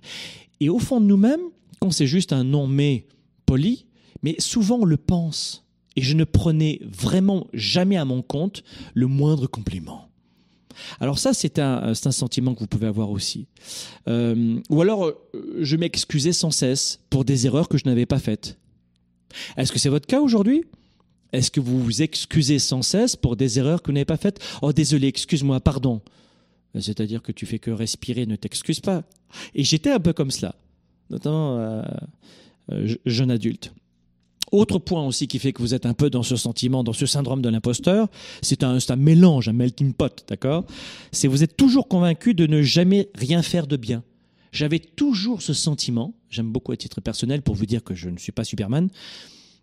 Et 0.60 0.68
au 0.68 0.78
fond 0.78 1.00
de 1.00 1.06
nous-mêmes, 1.06 1.40
quand 1.80 1.90
c'est 1.90 2.06
juste 2.06 2.32
un 2.32 2.44
non, 2.44 2.66
mais 2.66 3.06
poli, 3.46 3.86
mais 4.22 4.36
souvent 4.38 4.78
on 4.80 4.84
le 4.84 4.96
pense. 4.96 5.64
Et 5.94 6.02
je 6.02 6.14
ne 6.14 6.24
prenais 6.24 6.80
vraiment 6.84 7.48
jamais 7.52 7.96
à 7.96 8.04
mon 8.04 8.22
compte 8.22 8.62
le 8.94 9.06
moindre 9.06 9.46
compliment. 9.46 10.08
Alors 11.00 11.18
ça, 11.18 11.34
c'est 11.34 11.58
un, 11.58 11.94
sentiment 11.94 12.54
que 12.54 12.60
vous 12.60 12.66
pouvez 12.66 12.86
avoir 12.86 13.10
aussi. 13.10 13.46
Euh, 14.08 14.60
ou 14.70 14.80
alors, 14.80 15.06
euh, 15.06 15.16
je 15.60 15.76
m'excusais 15.76 16.32
sans 16.32 16.50
cesse 16.50 17.00
pour 17.10 17.24
des 17.24 17.46
erreurs 17.46 17.68
que 17.68 17.78
je 17.78 17.84
n'avais 17.86 18.06
pas 18.06 18.18
faites. 18.18 18.58
Est-ce 19.56 19.72
que 19.72 19.78
c'est 19.78 19.88
votre 19.88 20.06
cas 20.06 20.20
aujourd'hui? 20.20 20.64
Est-ce 21.32 21.50
que 21.50 21.60
vous 21.60 21.82
vous 21.82 22.02
excusez 22.02 22.58
sans 22.58 22.82
cesse 22.82 23.16
pour 23.16 23.36
des 23.36 23.58
erreurs 23.58 23.82
que 23.82 23.86
vous 23.86 23.94
n'avez 23.94 24.04
pas 24.04 24.18
faites? 24.18 24.40
Oh, 24.60 24.72
désolé, 24.72 25.08
excuse-moi, 25.08 25.60
pardon. 25.60 26.02
C'est-à-dire 26.78 27.22
que 27.22 27.32
tu 27.32 27.46
fais 27.46 27.58
que 27.58 27.70
respirer, 27.70 28.26
ne 28.26 28.36
t'excuse 28.36 28.80
pas. 28.80 29.04
Et 29.54 29.64
j'étais 29.64 29.90
un 29.90 30.00
peu 30.00 30.12
comme 30.12 30.30
cela, 30.30 30.54
notamment 31.10 31.58
euh, 31.58 31.82
jeune 33.06 33.30
adulte. 33.30 33.72
Autre 34.52 34.78
point 34.78 35.04
aussi 35.06 35.28
qui 35.28 35.38
fait 35.38 35.54
que 35.54 35.62
vous 35.62 35.72
êtes 35.72 35.86
un 35.86 35.94
peu 35.94 36.10
dans 36.10 36.22
ce 36.22 36.36
sentiment, 36.36 36.84
dans 36.84 36.92
ce 36.92 37.06
syndrome 37.06 37.40
de 37.40 37.48
l'imposteur, 37.48 38.08
c'est 38.42 38.62
un, 38.62 38.78
mélange, 38.96 39.48
un 39.48 39.54
melting 39.54 39.94
pot, 39.94 40.24
d'accord? 40.28 40.66
C'est 41.10 41.26
vous 41.26 41.42
êtes 41.42 41.56
toujours 41.56 41.88
convaincu 41.88 42.34
de 42.34 42.46
ne 42.46 42.60
jamais 42.60 43.08
rien 43.14 43.40
faire 43.40 43.66
de 43.66 43.78
bien. 43.78 44.04
J'avais 44.52 44.78
toujours 44.78 45.40
ce 45.40 45.54
sentiment, 45.54 46.14
j'aime 46.28 46.52
beaucoup 46.52 46.72
à 46.72 46.76
titre 46.76 47.00
personnel 47.00 47.40
pour 47.40 47.54
vous 47.54 47.64
dire 47.64 47.82
que 47.82 47.94
je 47.94 48.10
ne 48.10 48.18
suis 48.18 48.32
pas 48.32 48.44
Superman, 48.44 48.90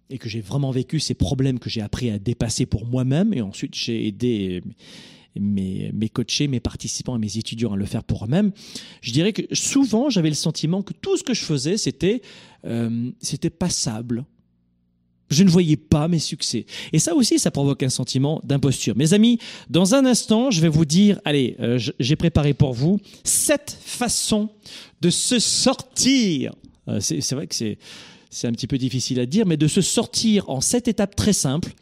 et 0.10 0.18
que 0.18 0.28
j'ai 0.28 0.42
vraiment 0.42 0.72
vécu 0.72 1.00
ces 1.00 1.14
problèmes 1.14 1.60
que 1.60 1.70
j'ai 1.70 1.82
appris 1.82 2.10
à 2.10 2.18
dépasser 2.18 2.66
pour 2.66 2.88
moi-même, 2.88 3.32
et 3.36 3.42
ensuite 3.42 3.76
j'ai 3.76 4.08
aidé 4.08 4.64
mes, 5.40 5.92
mes 5.94 6.10
coachés, 6.10 6.48
mes 6.48 6.60
participants 6.60 7.16
et 7.16 7.20
mes 7.20 7.38
étudiants 7.38 7.74
à 7.74 7.78
le 7.78 7.86
faire 7.86 8.04
pour 8.04 8.26
eux-mêmes, 8.26 8.52
je 9.02 9.12
dirais 9.12 9.34
que 9.34 9.44
souvent 9.54 10.10
j'avais 10.10 10.30
le 10.30 10.36
sentiment 10.36 10.82
que 10.82 10.94
tout 10.94 11.16
ce 11.16 11.24
que 11.24 11.36
je 11.36 11.44
faisais, 11.44 11.78
c'était 11.78 12.24
euh, 12.66 13.12
c'était 13.22 13.52
passable, 13.52 14.26
je 15.30 15.44
ne 15.44 15.50
voyais 15.50 15.78
pas 15.78 16.08
mes 16.08 16.20
succès. 16.20 16.66
Et 16.92 17.00
ça 17.00 17.16
aussi, 17.16 17.40
ça 17.40 17.52
provoque 17.52 17.84
un 17.84 17.90
sentiment 17.90 18.42
d'imposture. 18.44 18.96
Mes 18.96 19.14
amis, 19.14 19.40
dans 19.70 19.96
un 19.96 20.06
instant, 20.06 20.52
je 20.52 20.62
vais 20.62 20.70
vous 20.70 20.86
dire, 20.86 21.20
allez, 21.26 21.56
euh, 21.60 21.80
j'ai 22.00 22.16
préparé 22.16 22.54
pour 22.54 22.74
vous 22.74 23.00
sept 23.24 23.78
façons 23.84 24.50
de 25.02 25.10
se 25.10 25.40
sortir. 25.40 26.54
Euh, 26.88 27.00
c'est 27.00 27.34
vrai 27.34 27.48
que 27.48 27.56
c'est 27.56 28.48
un 28.48 28.52
petit 28.52 28.68
peu 28.68 28.78
difficile 28.78 29.20
à 29.20 29.26
dire, 29.26 29.46
mais 29.46 29.58
de 29.58 29.68
se 29.68 29.82
sortir 29.82 30.50
en 30.50 30.62
sept 30.62 30.88
étapes 30.88 31.16
très 31.16 31.34
simples 31.34 31.74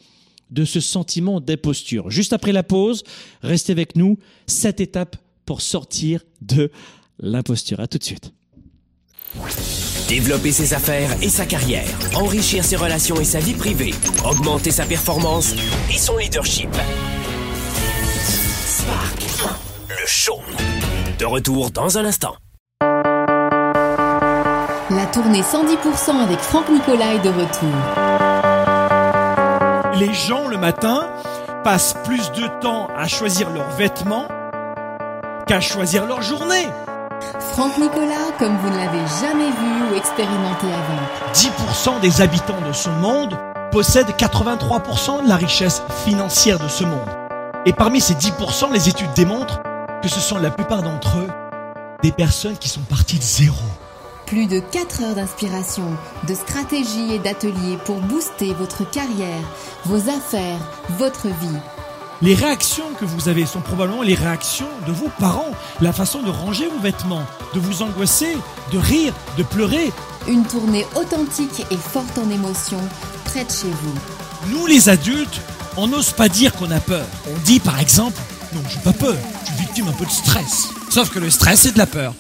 de 0.52 0.66
ce 0.66 0.80
sentiment 0.80 1.42
d'imposture. 1.42 2.10
Juste 2.10 2.34
après 2.34 2.52
la 2.52 2.64
pause, 2.64 3.04
restez 3.42 3.72
avec 3.72 3.96
nous. 3.96 4.18
Sept 4.46 4.80
étapes 4.80 5.18
pour 5.46 5.62
sortir 5.62 6.24
de 6.42 6.72
l'imposture. 7.20 7.80
À 7.80 7.88
tout 7.88 7.98
de 7.98 8.04
suite. 8.04 8.32
Développer 10.08 10.54
ses 10.54 10.74
affaires 10.74 11.10
et 11.22 11.28
sa 11.28 11.46
carrière, 11.46 11.84
enrichir 12.16 12.64
ses 12.64 12.78
relations 12.78 13.20
et 13.20 13.26
sa 13.26 13.40
vie 13.40 13.54
privée, 13.54 13.94
augmenter 14.24 14.72
sa 14.72 14.86
performance 14.86 15.54
et 15.94 15.98
son 15.98 16.16
leadership. 16.16 16.70
Spark, 18.66 19.20
le 19.90 20.08
show. 20.08 20.40
De 21.20 21.26
retour 21.26 21.72
dans 21.72 21.98
un 21.98 22.06
instant. 22.06 22.38
La 24.90 25.06
tournée 25.12 25.42
110% 25.42 26.24
avec 26.24 26.40
Franck 26.40 26.70
Nicolas 26.70 27.16
est 27.16 27.20
de 27.20 27.30
retour. 27.30 27.68
Les 30.00 30.14
gens 30.14 30.48
le 30.48 30.58
matin 30.58 31.10
passent 31.66 31.98
plus 32.06 32.32
de 32.32 32.48
temps 32.62 32.88
à 32.96 33.10
choisir 33.10 33.50
leurs 33.50 33.72
vêtements 33.72 34.30
qu'à 35.48 35.60
choisir 35.60 36.06
leur 36.06 36.22
journée. 36.22 36.68
Franck 37.54 37.78
Nicolas, 37.78 38.32
comme 38.38 38.58
vous 38.58 38.70
ne 38.70 38.78
l'avez 38.78 39.06
jamais 39.22 39.50
vu 39.50 39.92
ou 39.92 39.96
expérimenté 39.96 40.68
avant. 40.68 41.34
10% 41.34 42.00
des 42.02 42.22
habitants 42.22 42.62
de 42.68 42.74
ce 42.74 42.90
monde 42.90 43.38
possèdent 43.72 44.12
83% 44.18 45.24
de 45.24 45.30
la 45.30 45.36
richesse 45.36 45.82
financière 46.06 46.60
de 46.60 46.68
ce 46.68 46.84
monde. 46.84 47.10
Et 47.66 47.74
parmi 47.74 48.00
ces 48.00 48.14
10%, 48.14 48.72
les 48.72 48.90
études 48.90 49.14
démontrent 49.14 49.62
que 50.02 50.08
ce 50.08 50.20
sont 50.20 50.38
la 50.38 50.52
plupart 50.52 50.84
d'entre 50.84 51.18
eux 51.18 51.28
des 52.04 52.12
personnes 52.12 52.58
qui 52.58 52.70
sont 52.70 52.82
parties 52.82 53.18
de 53.18 53.24
zéro. 53.24 53.56
Plus 54.26 54.46
de 54.46 54.60
4 54.60 55.04
heures 55.04 55.16
d'inspiration, 55.16 55.86
de 56.28 56.36
stratégie 56.36 57.14
et 57.14 57.20
d'ateliers 57.20 57.78
pour 57.86 57.96
booster 57.98 58.54
votre 58.54 58.90
carrière, 58.90 59.42
vos 59.86 60.10
affaires, 60.10 60.60
votre 60.90 61.28
vie 61.28 61.60
les 62.22 62.34
réactions 62.34 62.94
que 63.00 63.06
vous 63.06 63.30
avez 63.30 63.46
sont 63.46 63.62
probablement 63.62 64.02
les 64.02 64.16
réactions 64.16 64.70
de 64.88 64.92
vos 64.92 65.10
parents, 65.20 65.52
la 65.82 65.94
façon 65.94 66.22
de 66.24 66.30
ranger 66.30 66.68
vos 66.68 66.80
vêtements, 66.80 67.26
de 67.54 67.60
vous 67.60 67.82
angoisser, 67.82 68.38
de 68.72 68.78
rire, 68.78 69.14
de 69.38 69.44
pleurer. 69.44 69.92
Une 70.28 70.46
tournée 70.46 70.86
authentique 70.96 71.66
et 71.72 71.78
forte 71.78 72.18
en 72.18 72.30
émotions, 72.30 72.82
près 73.26 73.46
de 73.46 73.52
chez 73.52 73.70
vous. 73.70 74.52
Nous 74.52 74.66
les 74.66 74.90
adultes, 74.90 75.42
on 75.78 75.88
n'ose 75.88 76.12
pas 76.12 76.30
dire 76.30 76.54
qu'on 76.54 76.72
a 76.72 76.80
peur. 76.80 77.06
On 77.30 77.38
dit 77.46 77.60
par 77.60 77.80
exemple, 77.80 78.20
non, 78.54 78.62
j'ai 78.70 78.80
pas 78.80 78.94
peur, 78.94 79.16
je 79.42 79.48
suis 79.48 79.60
victime 79.60 79.88
un 79.88 79.94
peu 79.94 80.06
de 80.06 80.12
stress. 80.12 80.70
Sauf 80.90 81.10
que 81.10 81.20
le 81.20 81.30
stress, 81.30 81.62
c'est 81.62 81.74
de 81.74 81.78
la 81.78 81.86
peur. 81.86 82.14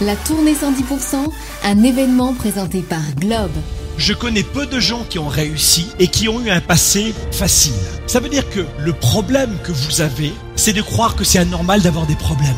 La 0.00 0.16
tournée 0.16 0.54
110%, 0.54 1.30
un 1.64 1.82
événement 1.82 2.34
présenté 2.34 2.80
par 2.82 3.02
Globe. 3.16 3.52
Je 3.96 4.12
connais 4.12 4.42
peu 4.42 4.66
de 4.66 4.80
gens 4.80 5.04
qui 5.08 5.18
ont 5.18 5.28
réussi 5.28 5.86
et 5.98 6.08
qui 6.08 6.28
ont 6.28 6.40
eu 6.40 6.50
un 6.50 6.60
passé 6.60 7.14
facile. 7.30 7.74
Ça 8.06 8.18
veut 8.18 8.28
dire 8.28 8.48
que 8.50 8.66
le 8.78 8.92
problème 8.92 9.56
que 9.62 9.70
vous 9.70 10.00
avez, 10.00 10.32
c'est 10.56 10.72
de 10.72 10.82
croire 10.82 11.14
que 11.14 11.24
c'est 11.24 11.38
anormal 11.38 11.80
d'avoir 11.80 12.06
des 12.06 12.16
problèmes. 12.16 12.56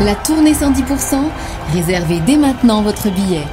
La 0.00 0.14
tournée 0.14 0.52
110%, 0.52 1.24
réservez 1.72 2.20
dès 2.20 2.36
maintenant 2.36 2.82
votre 2.82 3.10
billet. 3.10 3.44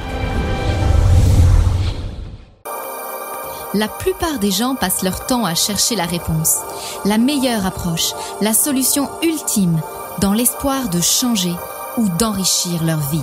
La 3.74 3.88
plupart 3.88 4.38
des 4.38 4.50
gens 4.50 4.74
passent 4.76 5.02
leur 5.02 5.26
temps 5.26 5.44
à 5.44 5.54
chercher 5.54 5.94
la 5.94 6.06
réponse, 6.06 6.56
la 7.04 7.18
meilleure 7.18 7.66
approche, 7.66 8.14
la 8.40 8.54
solution 8.54 9.10
ultime, 9.22 9.78
dans 10.20 10.32
l'espoir 10.32 10.88
de 10.88 11.00
changer 11.00 11.54
ou 11.98 12.08
d'enrichir 12.08 12.82
leur 12.82 13.00
vie. 13.10 13.22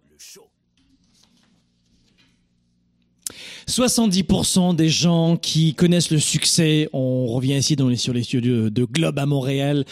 70% 3.71 4.75
des 4.75 4.89
gens 4.89 5.37
qui 5.37 5.73
connaissent 5.73 6.11
le 6.11 6.19
succès, 6.19 6.89
on 6.91 7.27
revient 7.27 7.55
ici 7.55 7.77
dans 7.77 7.87
les, 7.87 7.95
sur 7.95 8.13
les 8.13 8.23
studios 8.23 8.69
de 8.69 8.83
Globe 8.83 9.17
à 9.17 9.25
Montréal, 9.25 9.85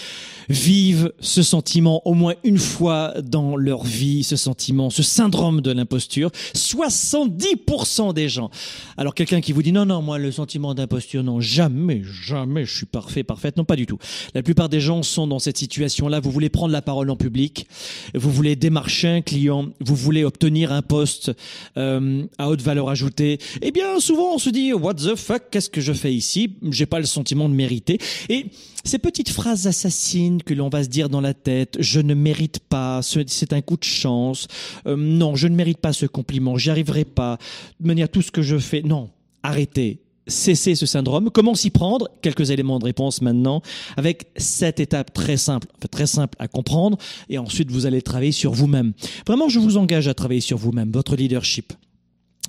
vivent 0.50 1.14
ce 1.20 1.44
sentiment 1.44 2.02
au 2.06 2.14
moins 2.14 2.34
une 2.44 2.58
fois 2.58 3.14
dans 3.24 3.56
leur 3.56 3.84
vie, 3.84 4.24
ce 4.24 4.36
sentiment, 4.36 4.90
ce 4.90 5.04
syndrome 5.04 5.62
de 5.62 5.72
l'imposture. 5.72 6.32
70% 6.56 8.14
des 8.14 8.28
gens. 8.28 8.50
Alors 8.98 9.14
quelqu'un 9.14 9.42
qui 9.42 9.54
vous 9.54 9.62
dit 9.62 9.72
non, 9.72 9.86
non, 9.86 10.02
moi 10.02 10.18
le 10.18 10.32
sentiment 10.32 10.74
d'imposture, 10.74 11.24
non, 11.24 11.40
jamais, 11.40 12.02
jamais, 12.04 12.66
je 12.66 12.76
suis 12.76 12.86
parfait, 12.86 13.24
parfaite, 13.24 13.58
non, 13.58 13.64
pas 13.64 13.76
du 13.76 13.86
tout. 13.86 14.00
La 14.34 14.44
plupart 14.44 14.70
des 14.70 14.80
gens 14.80 15.04
sont 15.04 15.28
dans 15.28 15.40
cette 15.40 15.58
situation-là. 15.58 16.20
Vous 16.20 16.32
voulez 16.32 16.50
prendre 16.50 16.74
la 16.74 16.82
parole 16.82 17.10
en 17.10 17.16
public, 17.16 17.68
vous 18.16 18.32
voulez 18.32 18.56
démarcher 18.56 19.08
un 19.08 19.22
client, 19.22 19.70
vous 19.80 19.96
voulez 19.96 20.24
obtenir 20.24 20.72
un 20.72 20.82
poste 20.82 21.32
euh, 21.78 22.26
à 22.38 22.50
haute 22.50 22.62
valeur 22.62 22.90
ajoutée. 22.90 23.38
Eh 23.62 23.72
bien, 23.72 24.00
souvent 24.00 24.34
on 24.34 24.38
se 24.40 24.50
dit 24.50 24.74
what 24.74 24.96
the 24.96 25.16
fuck, 25.16 25.44
qu'est-ce 25.52 25.70
que 25.70 25.82
je 25.82 25.94
fais 25.94 26.14
ici? 26.14 26.56
J'ai 26.72 26.86
pas 26.86 27.00
le 27.00 27.06
sentiment 27.06 27.48
de 27.48 27.54
mériter. 27.54 28.00
Et 28.30 28.48
ces 28.84 28.98
petites 28.98 29.30
phrases 29.30 29.68
assassines 29.68 30.39
que 30.44 30.54
l'on 30.54 30.70
va 30.70 30.84
se 30.84 30.90
dire 30.90 31.10
dans 31.10 31.22
la 31.22 31.34
tête, 31.34 31.78
je 31.80 32.00
ne 32.00 32.14
mérite 32.14 32.60
pas, 32.60 33.02
c'est 33.02 33.54
un 33.54 33.62
coup 33.62 33.78
de 33.78 33.84
chance, 33.84 34.48
euh, 34.88 34.96
non, 34.98 35.36
je 35.36 35.48
ne 35.48 35.56
mérite 35.56 35.80
pas 35.80 35.94
ce 35.94 36.06
compliment, 36.06 36.58
j'y 36.58 36.70
arriverai 36.70 37.06
pas, 37.06 37.38
de 37.80 37.88
manière 37.88 38.10
tout 38.10 38.22
ce 38.22 38.32
que 38.32 38.42
je 38.42 38.58
fais, 38.58 38.82
non, 38.82 39.10
arrêtez. 39.44 40.02
Cessez 40.28 40.76
ce 40.76 40.86
syndrome. 40.86 41.32
Comment 41.32 41.56
s'y 41.56 41.72
prendre 41.72 42.08
Quelques 42.22 42.52
éléments 42.52 42.78
de 42.78 42.86
réponse 42.86 43.22
maintenant, 43.22 43.64
avec 43.98 44.28
cette 44.36 44.80
étape 44.80 45.12
très 45.12 45.38
simple, 45.38 45.68
très 45.90 46.06
simple 46.06 46.36
à 46.38 46.48
comprendre, 46.48 46.98
et 47.30 47.40
ensuite 47.40 47.72
vous 47.72 47.88
allez 47.88 48.04
travailler 48.04 48.32
sur 48.32 48.52
vous-même. 48.52 48.94
Vraiment, 49.26 49.50
je 49.50 49.58
vous 49.58 49.78
engage 49.78 50.08
à 50.08 50.14
travailler 50.14 50.42
sur 50.42 50.58
vous-même, 50.58 50.92
votre 50.92 51.16
leadership. 51.16 51.74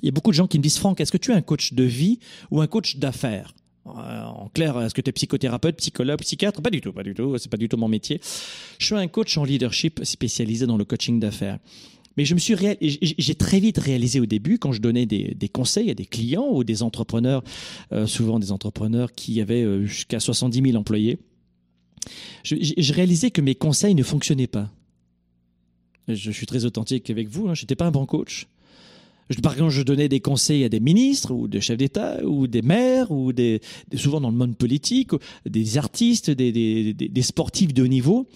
Il 0.03 0.05
y 0.05 0.09
a 0.09 0.11
beaucoup 0.11 0.31
de 0.31 0.35
gens 0.35 0.47
qui 0.47 0.57
me 0.57 0.63
disent, 0.63 0.77
Franck, 0.77 1.01
est-ce 1.01 1.11
que 1.11 1.17
tu 1.17 1.31
es 1.31 1.33
un 1.33 1.41
coach 1.41 1.73
de 1.73 1.83
vie 1.83 2.19
ou 2.51 2.61
un 2.61 2.67
coach 2.67 2.97
d'affaires? 2.97 3.53
En 3.97 4.49
clair, 4.53 4.79
est-ce 4.81 4.93
que 4.93 5.01
tu 5.01 5.09
es 5.09 5.13
psychothérapeute, 5.13 5.77
psychologue, 5.77 6.19
psychiatre? 6.19 6.61
Pas 6.61 6.69
du 6.69 6.81
tout, 6.81 6.93
pas 6.93 7.03
du 7.03 7.13
tout. 7.13 7.37
C'est 7.37 7.49
pas 7.49 7.57
du 7.57 7.69
tout 7.69 7.77
mon 7.77 7.87
métier. 7.87 8.19
Je 8.79 8.85
suis 8.85 8.95
un 8.95 9.07
coach 9.07 9.37
en 9.37 9.43
leadership 9.43 10.01
spécialisé 10.03 10.65
dans 10.65 10.77
le 10.77 10.85
coaching 10.85 11.19
d'affaires. 11.19 11.59
Mais 12.17 12.25
je 12.25 12.33
me 12.33 12.39
suis 12.39 12.55
j'ai 13.17 13.35
très 13.35 13.59
vite 13.59 13.77
réalisé 13.77 14.19
au 14.19 14.25
début, 14.25 14.57
quand 14.57 14.71
je 14.71 14.81
donnais 14.81 15.05
des, 15.05 15.49
conseils 15.49 15.89
à 15.89 15.93
des 15.93 16.05
clients 16.05 16.47
ou 16.51 16.63
des 16.63 16.83
entrepreneurs, 16.83 17.43
euh, 17.93 18.05
souvent 18.05 18.39
des 18.39 18.51
entrepreneurs 18.51 19.13
qui 19.13 19.39
avaient 19.41 19.63
euh, 19.63 19.85
jusqu'à 19.85 20.19
70 20.19 20.61
000 20.61 20.77
employés, 20.77 21.19
je, 22.43 22.93
réalisais 22.93 23.31
que 23.31 23.41
mes 23.41 23.55
conseils 23.55 23.95
ne 23.95 24.03
fonctionnaient 24.03 24.47
pas. 24.47 24.69
Je 26.07 26.31
suis 26.31 26.45
très 26.45 26.65
authentique 26.65 27.09
avec 27.09 27.29
vous, 27.29 27.47
hein, 27.47 27.53
je 27.53 27.63
n'étais 27.63 27.75
pas 27.75 27.85
un 27.85 27.91
bon 27.91 28.05
coach. 28.05 28.47
Par 29.41 29.53
exemple, 29.53 29.71
je 29.71 29.81
donnais 29.83 30.09
des 30.09 30.19
conseils 30.19 30.63
à 30.63 30.69
des 30.69 30.79
ministres 30.79 31.31
ou 31.31 31.47
des 31.47 31.61
chefs 31.61 31.77
d'État 31.77 32.23
ou 32.23 32.47
des 32.47 32.61
maires 32.61 33.11
ou 33.11 33.33
des, 33.33 33.61
souvent 33.95 34.19
dans 34.19 34.31
le 34.31 34.37
monde 34.37 34.57
politique, 34.57 35.11
des 35.45 35.77
artistes, 35.77 36.31
des, 36.31 36.51
des, 36.51 36.93
des, 36.93 37.21
sportifs 37.21 37.73
de 37.73 37.83
haut 37.83 37.87
niveau. 37.87 38.27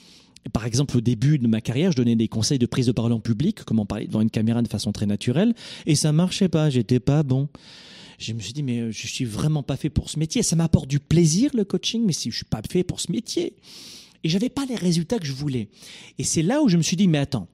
Par 0.54 0.66
exemple, 0.66 0.98
au 0.98 1.02
début 1.02 1.40
de 1.40 1.48
ma 1.48 1.60
carrière, 1.60 1.92
je 1.92 1.98
donnais 1.98 2.16
des 2.16 2.28
conseils 2.28 2.60
de 2.60 2.66
prise 2.66 2.86
de 2.86 2.92
parole 2.92 3.14
en 3.14 3.20
public, 3.20 3.64
comment 3.64 3.86
parler 3.86 4.06
devant 4.06 4.22
une 4.22 4.30
caméra 4.30 4.62
de 4.62 4.68
façon 4.68 4.92
très 4.92 5.08
naturelle, 5.08 5.56
et 5.88 5.96
ça 5.96 6.12
marchait 6.12 6.50
pas, 6.50 6.70
j'étais 6.70 7.00
pas 7.00 7.24
bon. 7.24 7.50
Je 8.20 8.34
me 8.34 8.40
suis 8.40 8.54
dit, 8.54 8.64
mais 8.64 8.92
je 8.92 9.08
suis 9.08 9.26
vraiment 9.26 9.64
pas 9.64 9.76
fait 9.76 9.90
pour 9.90 10.10
ce 10.10 10.20
métier. 10.20 10.42
Ça 10.44 10.56
m'apporte 10.56 10.88
du 10.88 11.00
plaisir, 11.00 11.52
le 11.54 11.66
coaching, 11.66 12.04
mais 12.06 12.14
si 12.14 12.32
je 12.32 12.38
suis 12.38 12.46
pas 12.46 12.62
fait 12.70 12.84
pour 12.84 13.02
ce 13.02 13.12
métier. 13.12 13.54
Et 14.24 14.30
j'avais 14.30 14.50
pas 14.50 14.66
les 14.66 14.76
résultats 14.76 15.20
que 15.20 15.26
je 15.26 15.34
voulais. 15.34 15.68
Et 16.18 16.24
c'est 16.24 16.42
là 16.42 16.62
où 16.62 16.70
je 16.70 16.78
me 16.78 16.82
suis 16.82 16.96
dit, 16.96 17.08
mais 17.08 17.18
attends, 17.18 17.48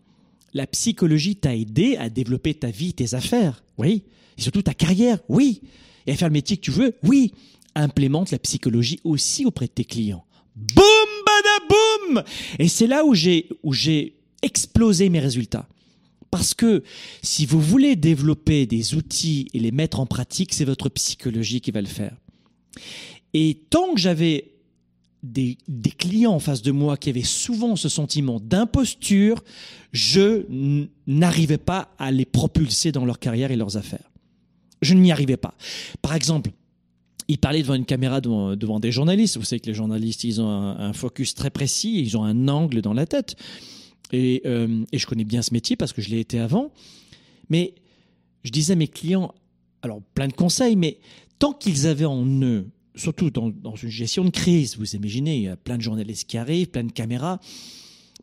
la 0.54 0.68
psychologie 0.68 1.36
t'a 1.36 1.56
aidé 1.56 1.96
à 1.98 2.10
développer 2.10 2.54
ta 2.54 2.70
vie, 2.70 2.94
tes 2.94 3.14
affaires, 3.14 3.64
oui. 3.78 4.04
Et 4.38 4.42
surtout 4.42 4.62
ta 4.62 4.74
carrière, 4.74 5.20
oui. 5.30 5.62
Et 6.08 6.12
à 6.12 6.16
faire 6.16 6.30
le 6.30 6.34
métier 6.34 6.58
que 6.58 6.62
tu 6.62 6.72
veux, 6.72 6.96
oui. 7.04 7.34
Implémente 7.76 8.32
la 8.32 8.40
psychologie 8.40 9.00
aussi 9.04 9.46
auprès 9.46 9.68
de 9.68 9.72
tes 9.72 9.86
clients. 9.86 10.26
Boum, 10.56 10.86
badaboum 11.26 12.24
Et 12.60 12.68
c'est 12.68 12.88
là 12.88 13.06
où 13.06 13.14
j'ai, 13.14 13.48
où 13.64 13.72
j'ai 13.74 14.18
explosé 14.42 15.10
mes 15.10 15.20
résultats. 15.20 15.68
Parce 16.32 16.54
que 16.54 16.84
si 17.22 17.46
vous 17.46 17.62
voulez 17.62 17.96
développer 17.96 18.66
des 18.66 18.96
outils 18.96 19.48
et 19.54 19.60
les 19.60 19.72
mettre 19.72 20.00
en 20.00 20.06
pratique, 20.06 20.54
c'est 20.54 20.66
votre 20.66 20.90
psychologie 20.90 21.62
qui 21.62 21.72
va 21.72 21.82
le 21.82 21.88
faire. 21.88 22.16
Et 23.34 23.62
tant 23.70 23.94
que 23.94 24.00
j'avais 24.00 24.52
des, 25.24 25.58
clients 25.98 26.34
en 26.34 26.40
face 26.40 26.62
de 26.62 26.72
moi 26.72 26.98
qui 26.98 27.10
avaient 27.10 27.22
souvent 27.24 27.76
ce 27.76 27.90
sentiment 27.90 28.40
d'imposture, 28.40 29.44
je 29.92 30.46
n'arrivais 31.08 31.58
pas 31.58 31.94
à 32.00 32.12
les 32.12 32.26
propulser 32.26 32.92
dans 32.92 33.06
leur 33.06 33.20
carrière 33.20 33.52
et 33.52 33.56
leurs 33.56 33.78
affaires. 33.78 34.12
Je 34.82 34.94
n'y 34.94 35.12
arrivais 35.12 35.38
pas. 35.38 35.54
Par 36.02 36.16
exemple, 36.16 36.52
ils 37.28 37.38
parlaient 37.38 37.62
devant 37.62 37.76
une 37.76 37.86
caméra 37.86 38.20
devant, 38.20 38.80
des 38.80 38.92
journalistes. 38.92 39.38
Vous 39.38 39.44
savez 39.44 39.60
que 39.60 39.68
les 39.68 39.76
journalistes, 39.76 40.24
ils 40.24 40.42
ont 40.42 40.50
un, 40.50 40.94
focus 40.94 41.36
très 41.36 41.52
précis, 41.52 42.02
ils 42.02 42.18
ont 42.18 42.24
un 42.24 42.48
angle 42.48 42.82
dans 42.82 42.94
la 42.94 43.06
tête. 43.06 43.36
Et, 44.12 44.42
euh, 44.46 44.84
et 44.92 44.98
je 44.98 45.06
connais 45.06 45.24
bien 45.24 45.42
ce 45.42 45.54
métier 45.54 45.76
parce 45.76 45.94
que 45.94 46.02
je 46.02 46.10
l'ai 46.10 46.20
été 46.20 46.40
avant. 46.40 46.72
Mais 47.50 47.76
je 48.44 48.50
disais 48.50 48.74
à 48.74 48.76
mes 48.76 48.88
clients, 48.88 49.34
alors 49.84 50.02
plein 50.16 50.28
de 50.28 50.34
conseils, 50.34 50.76
mais 50.76 51.00
tant 51.38 51.54
qu'ils 51.54 51.86
avaient 51.86 52.06
en 52.06 52.26
eux 52.42 52.68
surtout 52.96 53.30
dans, 53.30 53.52
une 53.76 53.90
gestion 53.90 54.24
de 54.26 54.30
crise. 54.30 54.78
Vous 54.78 54.96
imaginez, 54.96 55.38
il 55.38 55.44
y 55.44 55.48
a 55.48 55.56
plein 55.56 55.78
de 55.78 55.82
journalistes 55.82 56.28
qui 56.28 56.38
arrivent, 56.38 56.70
plein 56.70 56.84
de 56.84 56.92
caméras. 56.92 57.40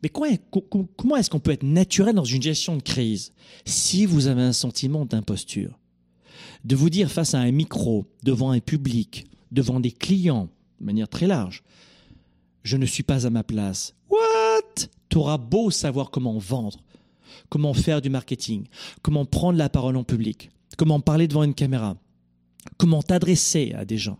Mais 0.01 0.09
comment, 0.09 1.15
est-ce 1.17 1.29
qu'on 1.29 1.39
peut 1.39 1.51
être 1.51 1.63
naturel 1.63 2.15
dans 2.15 2.23
une 2.23 2.41
gestion 2.41 2.77
de 2.77 2.81
crise 2.81 3.33
si 3.65 4.05
vous 4.05 4.27
avez 4.27 4.41
un 4.41 4.53
sentiment 4.53 5.05
d'imposture? 5.05 5.77
De 6.63 6.75
vous 6.75 6.89
dire 6.89 7.11
face 7.11 7.33
à 7.33 7.39
un 7.39 7.51
micro, 7.51 8.05
devant 8.23 8.51
un 8.51 8.59
public, 8.59 9.25
devant 9.51 9.79
des 9.79 9.91
clients, 9.91 10.49
de 10.79 10.85
manière 10.85 11.09
très 11.09 11.27
large, 11.27 11.63
je 12.63 12.77
ne 12.77 12.85
suis 12.85 13.03
pas 13.03 13.25
à 13.25 13.29
ma 13.29 13.43
place. 13.43 13.93
What? 14.09 14.87
Tu 15.09 15.17
auras 15.17 15.37
beau 15.37 15.71
savoir 15.71 16.11
comment 16.11 16.37
vendre, 16.37 16.79
comment 17.49 17.73
faire 17.73 18.01
du 18.01 18.09
marketing, 18.09 18.65
comment 19.01 19.25
prendre 19.25 19.57
la 19.57 19.69
parole 19.69 19.97
en 19.97 20.03
public, 20.03 20.49
comment 20.77 20.99
parler 20.99 21.27
devant 21.27 21.43
une 21.43 21.53
caméra, 21.53 21.97
comment 22.77 23.01
t'adresser 23.01 23.73
à 23.73 23.85
des 23.85 23.97
gens 23.97 24.19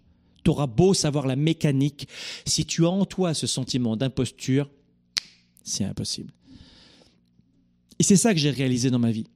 tu 0.50 0.52
auras 0.52 0.66
beau 0.66 0.96
savoir 0.96 1.28
la 1.28 1.36
mécanique, 1.36 2.08
si 2.46 2.66
tu 2.66 2.84
as 2.86 2.90
en 2.90 3.06
toi 3.06 3.36
ce 3.36 3.46
sentiment 3.46 3.96
d'imposture, 3.96 4.68
c'est 5.64 5.84
impossible. 5.84 6.34
Et 8.00 8.04
c'est 8.04 8.16
ça 8.16 8.34
que 8.34 8.40
j'ai 8.40 8.50
réalisé 8.50 8.90
dans 8.90 8.98
ma 8.98 9.12
vie. 9.12 9.28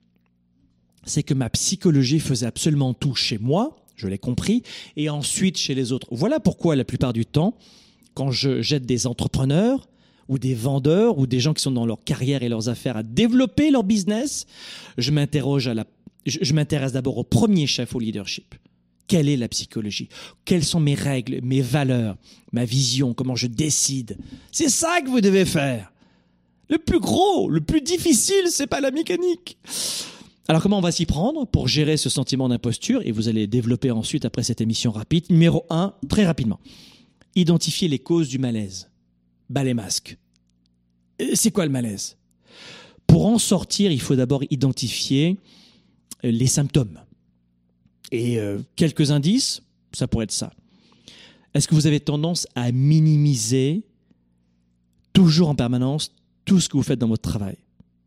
C'est 1.06 1.22
que 1.22 1.36
ma 1.36 1.52
psychologie 1.52 2.20
faisait 2.20 2.48
absolument 2.48 2.96
tout 2.96 3.14
chez 3.14 3.38
moi, 3.38 3.78
je 3.96 4.08
l'ai 4.08 4.18
compris, 4.18 4.64
et 4.96 5.10
ensuite 5.10 5.58
chez 5.58 5.76
les 5.76 5.92
autres. 5.92 6.08
Voilà 6.10 6.40
pourquoi 6.40 6.76
la 6.76 6.84
plupart 6.84 7.14
du 7.14 7.28
temps, 7.28 7.56
quand 8.16 8.32
je 8.32 8.64
jette 8.64 8.88
des 8.88 9.06
entrepreneurs, 9.06 9.88
ou 10.30 10.40
des 10.40 10.56
vendeurs, 10.56 11.20
ou 11.20 11.28
des 11.28 11.40
gens 11.40 11.54
qui 11.54 11.62
sont 11.62 11.72
dans 11.72 11.86
leur 11.86 12.04
carrière 12.04 12.42
et 12.42 12.50
leurs 12.50 12.70
affaires 12.70 12.98
à 12.98 13.04
développer 13.04 13.70
leur 13.70 13.84
business, 13.84 14.48
je 14.98 15.12
m'interroge 15.12 15.68
à 15.68 15.76
la, 15.76 15.86
je 16.26 16.54
m'intéresse 16.54 16.94
d'abord 16.94 17.20
au 17.20 17.24
premier 17.24 17.68
chef 17.68 17.94
au 17.94 18.00
leadership. 18.00 18.56
Quelle 19.08 19.30
est 19.30 19.38
la 19.38 19.48
psychologie? 19.48 20.10
Quelles 20.46 20.64
sont 20.64 20.80
mes 20.80 20.96
règles, 20.96 21.40
mes 21.44 21.62
valeurs, 21.62 22.16
ma 22.52 22.66
vision, 22.66 23.14
comment 23.14 23.36
je 23.36 23.48
décide? 23.48 24.18
C'est 24.52 24.70
ça 24.70 25.02
que 25.02 25.10
vous 25.10 25.22
devez 25.22 25.46
faire. 25.46 25.92
Le 26.70 26.78
plus 26.78 27.00
gros, 27.00 27.50
le 27.50 27.62
plus 27.62 27.82
difficile, 27.82 28.48
c'est 28.48 28.68
pas 28.68 28.82
la 28.82 28.92
mécanique. 28.92 29.58
Alors 30.48 30.62
comment 30.62 30.78
on 30.78 30.82
va 30.82 30.92
s'y 30.92 31.06
prendre 31.06 31.46
pour 31.46 31.68
gérer 31.68 31.98
ce 31.98 32.10
sentiment 32.10 32.50
d'imposture? 32.50 33.02
Et 33.06 33.12
vous 33.12 33.28
allez 33.28 33.48
développer 33.48 33.92
ensuite, 33.92 34.26
après 34.26 34.44
cette 34.44 34.62
émission 34.62 34.92
rapide, 34.92 35.26
numéro 35.30 35.66
1, 35.70 35.94
très 36.10 36.26
rapidement. 36.26 36.60
Identifier 37.36 37.88
les 37.88 38.00
causes 38.00 38.30
du 38.30 38.40
malaise. 38.40 38.90
Bas 39.50 39.64
les 39.64 39.74
masques. 39.74 40.18
C'est 41.34 41.52
quoi 41.52 41.66
le 41.66 41.72
malaise? 41.72 42.18
Pour 43.06 43.28
en 43.28 43.38
sortir, 43.38 43.92
il 43.92 44.02
faut 44.02 44.16
d'abord 44.16 44.44
identifier 44.50 45.38
les 46.24 46.48
symptômes. 46.48 47.00
Et 48.14 48.40
euh, 48.40 48.60
quelques 48.76 49.10
indices, 49.10 49.64
ça 49.92 50.08
pourrait 50.08 50.26
être 50.26 50.32
ça. 50.32 50.54
Est-ce 51.56 51.68
que 51.68 51.74
vous 51.74 51.88
avez 51.88 52.00
tendance 52.00 52.48
à 52.54 52.72
minimiser 52.72 53.82
toujours 55.14 55.50
en 55.50 55.56
permanence 55.56 56.12
tout 56.46 56.60
ce 56.60 56.70
que 56.70 56.78
vous 56.78 56.84
faites 56.84 57.00
dans 57.00 57.08
votre 57.08 57.28
travail? 57.28 57.58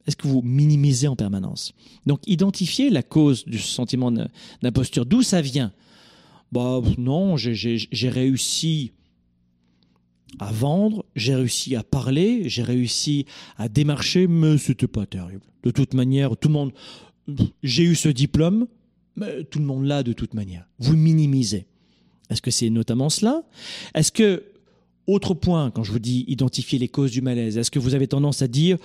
Est-ce 0.06 0.14
que 0.14 0.28
vous 0.28 0.42
minimisez 0.42 1.08
en 1.08 1.16
permanence? 1.16 1.72
Donc, 2.06 2.20
identifiez 2.28 2.88
la 2.88 3.02
cause 3.02 3.44
du 3.46 3.58
sentiment 3.58 4.12
d'imposture. 4.62 5.06
D'où 5.06 5.22
ça 5.22 5.40
vient? 5.40 5.72
Bah 6.52 6.80
non, 6.98 7.36
j'ai 7.36 8.08
réussi 8.08 8.92
à 10.38 10.52
vendre, 10.52 11.04
j'ai 11.16 11.34
réussi 11.34 11.74
à 11.74 11.82
parler, 11.82 12.48
j'ai 12.48 12.62
réussi 12.62 13.26
à 13.56 13.68
démarcher, 13.68 14.28
mais 14.28 14.56
c'était 14.56 14.86
pas 14.86 15.06
terrible. 15.06 15.42
De 15.64 15.72
toute 15.72 15.94
manière, 15.94 16.36
tout 16.36 16.46
le 16.46 16.54
monde, 16.54 16.72
j'ai 17.64 17.82
eu 17.82 17.96
ce 17.96 18.08
diplôme, 18.08 18.68
tout 19.50 19.59
le 19.59 19.64
monde 19.64 19.85
l'a 19.85 20.02
de 20.02 20.12
toute 20.12 20.35
manière. 20.35 20.66
Vous 20.79 20.96
minimisez. 20.96 21.66
Est-ce 22.31 22.42
que 22.42 22.50
c'est 22.50 22.70
notamment 22.70 23.09
cela? 23.09 23.42
Est-ce 23.94 24.12
que, 24.12 24.44
autre 25.07 25.35
point, 25.35 25.70
quand 25.70 25.85
je 25.85 25.92
vous 25.92 25.98
dis 25.98 26.24
identifier 26.29 26.79
les 26.79 26.88
causes 26.88 27.12
du 27.12 27.22
malaise, 27.22 27.57
est-ce 27.57 27.70
que 27.70 27.79
vous 27.79 27.94
avez 27.94 28.09
tendance 28.09 28.42
à 28.42 28.48
dire 28.48 28.79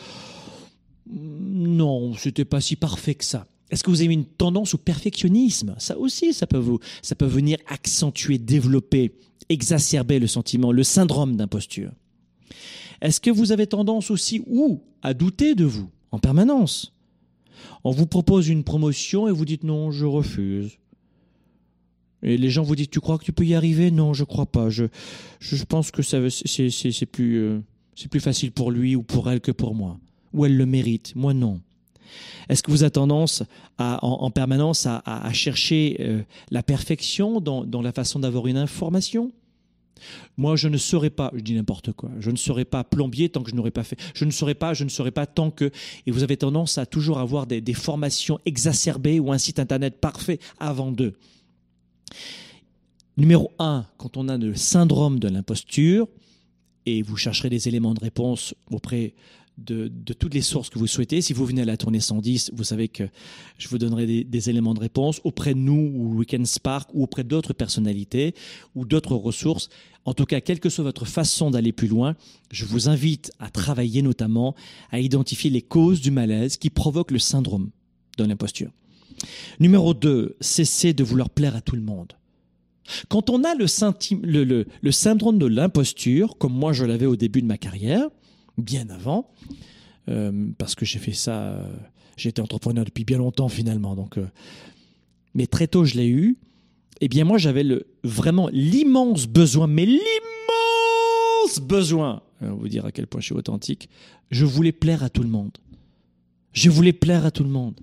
non, 1.09 2.13
c'était 2.13 2.45
pas 2.45 2.61
si 2.61 2.75
parfait 2.75 3.15
que 3.15 3.25
ça? 3.25 3.47
Est-ce 3.69 3.83
que 3.83 3.89
vous 3.89 4.01
avez 4.01 4.13
une 4.13 4.25
tendance 4.25 4.73
au 4.73 4.77
perfectionnisme? 4.77 5.75
Ça 5.77 5.97
aussi, 5.97 6.33
ça 6.33 6.45
peut, 6.45 6.63
ça 7.01 7.15
peut 7.15 7.25
venir 7.25 7.57
accentuer, 7.67 8.37
développer, 8.37 9.13
exacerber 9.49 10.19
le 10.19 10.27
sentiment, 10.27 10.71
le 10.71 10.83
syndrome 10.83 11.35
d'imposture. 11.35 11.91
Est-ce 13.01 13.19
que 13.19 13.31
vous 13.31 13.51
avez 13.51 13.67
tendance 13.67 14.11
aussi 14.11 14.43
ou 14.47 14.83
à 15.01 15.13
douter 15.13 15.55
de 15.55 15.65
vous 15.65 15.89
en 16.11 16.19
permanence? 16.19 16.93
On 17.83 17.91
vous 17.91 18.07
propose 18.07 18.49
une 18.49 18.63
promotion 18.63 19.27
et 19.27 19.31
vous 19.31 19.45
dites 19.45 19.63
non, 19.63 19.91
je 19.91 20.05
refuse. 20.05 20.77
Et 22.23 22.37
les 22.37 22.49
gens 22.49 22.63
vous 22.63 22.75
disent 22.75 22.89
tu 22.89 22.99
crois 22.99 23.17
que 23.17 23.23
tu 23.23 23.33
peux 23.33 23.45
y 23.45 23.55
arriver? 23.55 23.91
Non, 23.91 24.13
je 24.13 24.23
crois 24.23 24.45
pas. 24.45 24.69
Je, 24.69 24.85
je 25.39 25.63
pense 25.63 25.91
que 25.91 26.01
ça 26.01 26.17
c'est 26.29 27.05
plus 27.05 27.37
euh, 27.37 27.59
c'est 27.95 28.09
plus 28.09 28.19
facile 28.19 28.51
pour 28.51 28.71
lui 28.71 28.95
ou 28.95 29.03
pour 29.03 29.29
elle 29.29 29.41
que 29.41 29.51
pour 29.51 29.75
moi. 29.75 29.99
Ou 30.33 30.45
elle 30.45 30.55
le 30.55 30.65
mérite. 30.65 31.13
Moi 31.15 31.33
non. 31.33 31.61
Est-ce 32.49 32.63
que 32.63 32.71
vous 32.71 32.83
avez 32.83 32.91
tendance 32.91 33.43
en, 33.77 34.29
permanence 34.31 34.85
à, 34.85 35.33
chercher 35.33 35.97
euh, 36.01 36.21
la 36.49 36.61
perfection 36.63 37.39
dans, 37.39 37.81
la 37.81 37.91
façon 37.91 38.19
d'avoir 38.19 38.47
une 38.47 38.57
information? 38.57 39.31
Moi, 40.37 40.55
je 40.55 40.67
ne 40.67 40.77
serai 40.77 41.09
pas, 41.09 41.31
je 41.35 41.41
dis 41.41 41.53
n'importe 41.53 41.91
quoi, 41.93 42.09
je 42.19 42.31
ne 42.31 42.37
serai 42.37 42.65
pas 42.65 42.83
plombier 42.83 43.29
tant 43.29 43.43
que 43.43 43.49
je 43.49 43.55
n'aurai 43.55 43.71
pas 43.71 43.83
fait. 43.83 43.97
Je 44.13 44.25
ne 44.25 44.31
serai 44.31 44.55
pas, 44.55 44.73
je 44.73 44.83
ne 44.83 44.89
serai 44.89 45.11
pas 45.11 45.25
tant 45.25 45.51
que. 45.51 45.71
Et 46.05 46.11
vous 46.11 46.23
avez 46.23 46.37
tendance 46.37 46.77
à 46.77 46.85
toujours 46.85 47.19
avoir 47.19 47.47
des, 47.47 47.61
des 47.61 47.73
formations 47.73 48.39
exacerbées 48.45 49.19
ou 49.19 49.31
un 49.31 49.37
site 49.37 49.59
internet 49.59 49.99
parfait 49.99 50.39
avant 50.59 50.91
d'eux. 50.91 51.13
Numéro 53.17 53.51
un, 53.59 53.85
quand 53.97 54.17
on 54.17 54.29
a 54.29 54.37
le 54.37 54.55
syndrome 54.55 55.19
de 55.19 55.27
l'imposture, 55.27 56.07
et 56.85 57.01
vous 57.01 57.17
chercherez 57.17 57.49
des 57.49 57.67
éléments 57.67 57.93
de 57.93 57.99
réponse 57.99 58.55
auprès 58.71 59.13
de, 59.65 60.13
toutes 60.13 60.33
les 60.33 60.41
sources 60.41 60.69
que 60.69 60.79
vous 60.79 60.87
souhaitez. 60.87 61.21
Si 61.21 61.33
vous 61.33 61.45
venez 61.45 61.61
à 61.61 61.65
la 61.65 61.77
tournée 61.77 61.99
110, 61.99 62.51
vous 62.53 62.63
savez 62.63 62.87
que 62.87 63.03
je 63.57 63.67
vous 63.67 63.77
donnerai 63.77 64.23
des, 64.23 64.49
éléments 64.49 64.73
de 64.73 64.79
réponse 64.79 65.21
auprès 65.23 65.53
de 65.53 65.59
nous 65.59 65.91
ou 65.93 66.17
Weekend 66.17 66.45
Spark 66.45 66.89
ou 66.93 67.03
auprès 67.03 67.23
d'autres 67.23 67.53
personnalités 67.53 68.33
ou 68.75 68.85
d'autres 68.85 69.15
ressources. 69.15 69.69
En 70.05 70.13
tout 70.13 70.25
cas, 70.25 70.41
quelle 70.41 70.59
que 70.59 70.69
soit 70.69 70.83
votre 70.83 71.05
façon 71.05 71.51
d'aller 71.51 71.71
plus 71.71 71.87
loin, 71.87 72.15
je 72.51 72.65
vous 72.65 72.89
invite 72.89 73.31
à 73.39 73.49
travailler 73.49 74.01
notamment 74.01 74.55
à 74.91 74.99
identifier 74.99 75.49
les 75.49 75.61
causes 75.61 76.01
du 76.01 76.11
malaise 76.11 76.57
qui 76.57 76.69
provoquent 76.69 77.11
le 77.11 77.19
syndrome 77.19 77.69
de 78.17 78.23
l'imposture. 78.23 78.71
Numéro 79.59 79.93
2, 79.93 80.37
cessez 80.41 80.93
de 80.93 81.03
vouloir 81.03 81.29
plaire 81.29 81.55
à 81.55 81.61
tout 81.61 81.75
le 81.75 81.83
monde. 81.83 82.13
Quand 83.09 83.29
on 83.29 83.43
a 83.43 83.53
le, 83.53 84.65
le 84.81 84.91
syndrome 84.91 85.37
de 85.37 85.45
l'imposture, 85.45 86.37
comme 86.37 86.53
moi 86.53 86.73
je 86.73 86.83
l'avais 86.83 87.05
au 87.05 87.15
début 87.15 87.41
de 87.41 87.47
ma 87.47 87.57
carrière, 87.57 88.09
bien 88.57 88.89
avant, 88.89 89.29
euh, 90.09 90.49
parce 90.57 90.75
que 90.75 90.85
j'ai 90.85 90.99
fait 90.99 91.13
ça, 91.13 91.41
euh, 91.41 91.63
été 92.23 92.41
entrepreneur 92.41 92.85
depuis 92.85 93.03
bien 93.03 93.17
longtemps 93.17 93.49
finalement, 93.49 93.95
donc, 93.95 94.17
euh, 94.17 94.27
mais 95.33 95.47
très 95.47 95.67
tôt 95.67 95.85
je 95.85 95.95
l'ai 95.95 96.07
eu. 96.07 96.37
Eh 96.99 97.07
bien 97.07 97.25
moi 97.25 97.37
j'avais 97.37 97.63
le, 97.63 97.87
vraiment 98.03 98.49
l'immense 98.51 99.27
besoin, 99.27 99.67
mais 99.67 99.85
l'immense 99.85 101.59
besoin, 101.61 102.21
on 102.41 102.53
vous 102.53 102.67
dire 102.67 102.85
à 102.85 102.91
quel 102.91 103.07
point 103.07 103.21
je 103.21 103.25
suis 103.25 103.35
authentique, 103.35 103.89
je 104.29 104.45
voulais 104.45 104.71
plaire 104.71 105.03
à 105.03 105.09
tout 105.09 105.23
le 105.23 105.29
monde. 105.29 105.57
Je 106.53 106.69
voulais 106.69 106.93
plaire 106.93 107.25
à 107.25 107.31
tout 107.31 107.43
le 107.43 107.49
monde. 107.49 107.79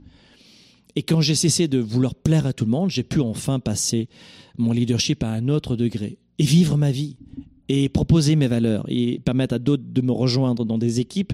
Et 0.94 1.02
quand 1.02 1.20
j'ai 1.20 1.34
cessé 1.34 1.68
de 1.68 1.78
vouloir 1.78 2.14
plaire 2.14 2.46
à 2.46 2.52
tout 2.52 2.64
le 2.64 2.70
monde, 2.70 2.90
j'ai 2.90 3.02
pu 3.02 3.20
enfin 3.20 3.60
passer 3.60 4.08
mon 4.56 4.72
leadership 4.72 5.22
à 5.22 5.30
un 5.30 5.48
autre 5.48 5.76
degré 5.76 6.18
et 6.38 6.44
vivre 6.44 6.76
ma 6.76 6.90
vie 6.90 7.16
et 7.68 7.88
proposer 7.88 8.36
mes 8.36 8.46
valeurs 8.46 8.84
et 8.88 9.20
permettre 9.20 9.54
à 9.54 9.58
d'autres 9.58 9.82
de 9.86 10.00
me 10.00 10.12
rejoindre 10.12 10.64
dans 10.64 10.78
des 10.78 11.00
équipes. 11.00 11.32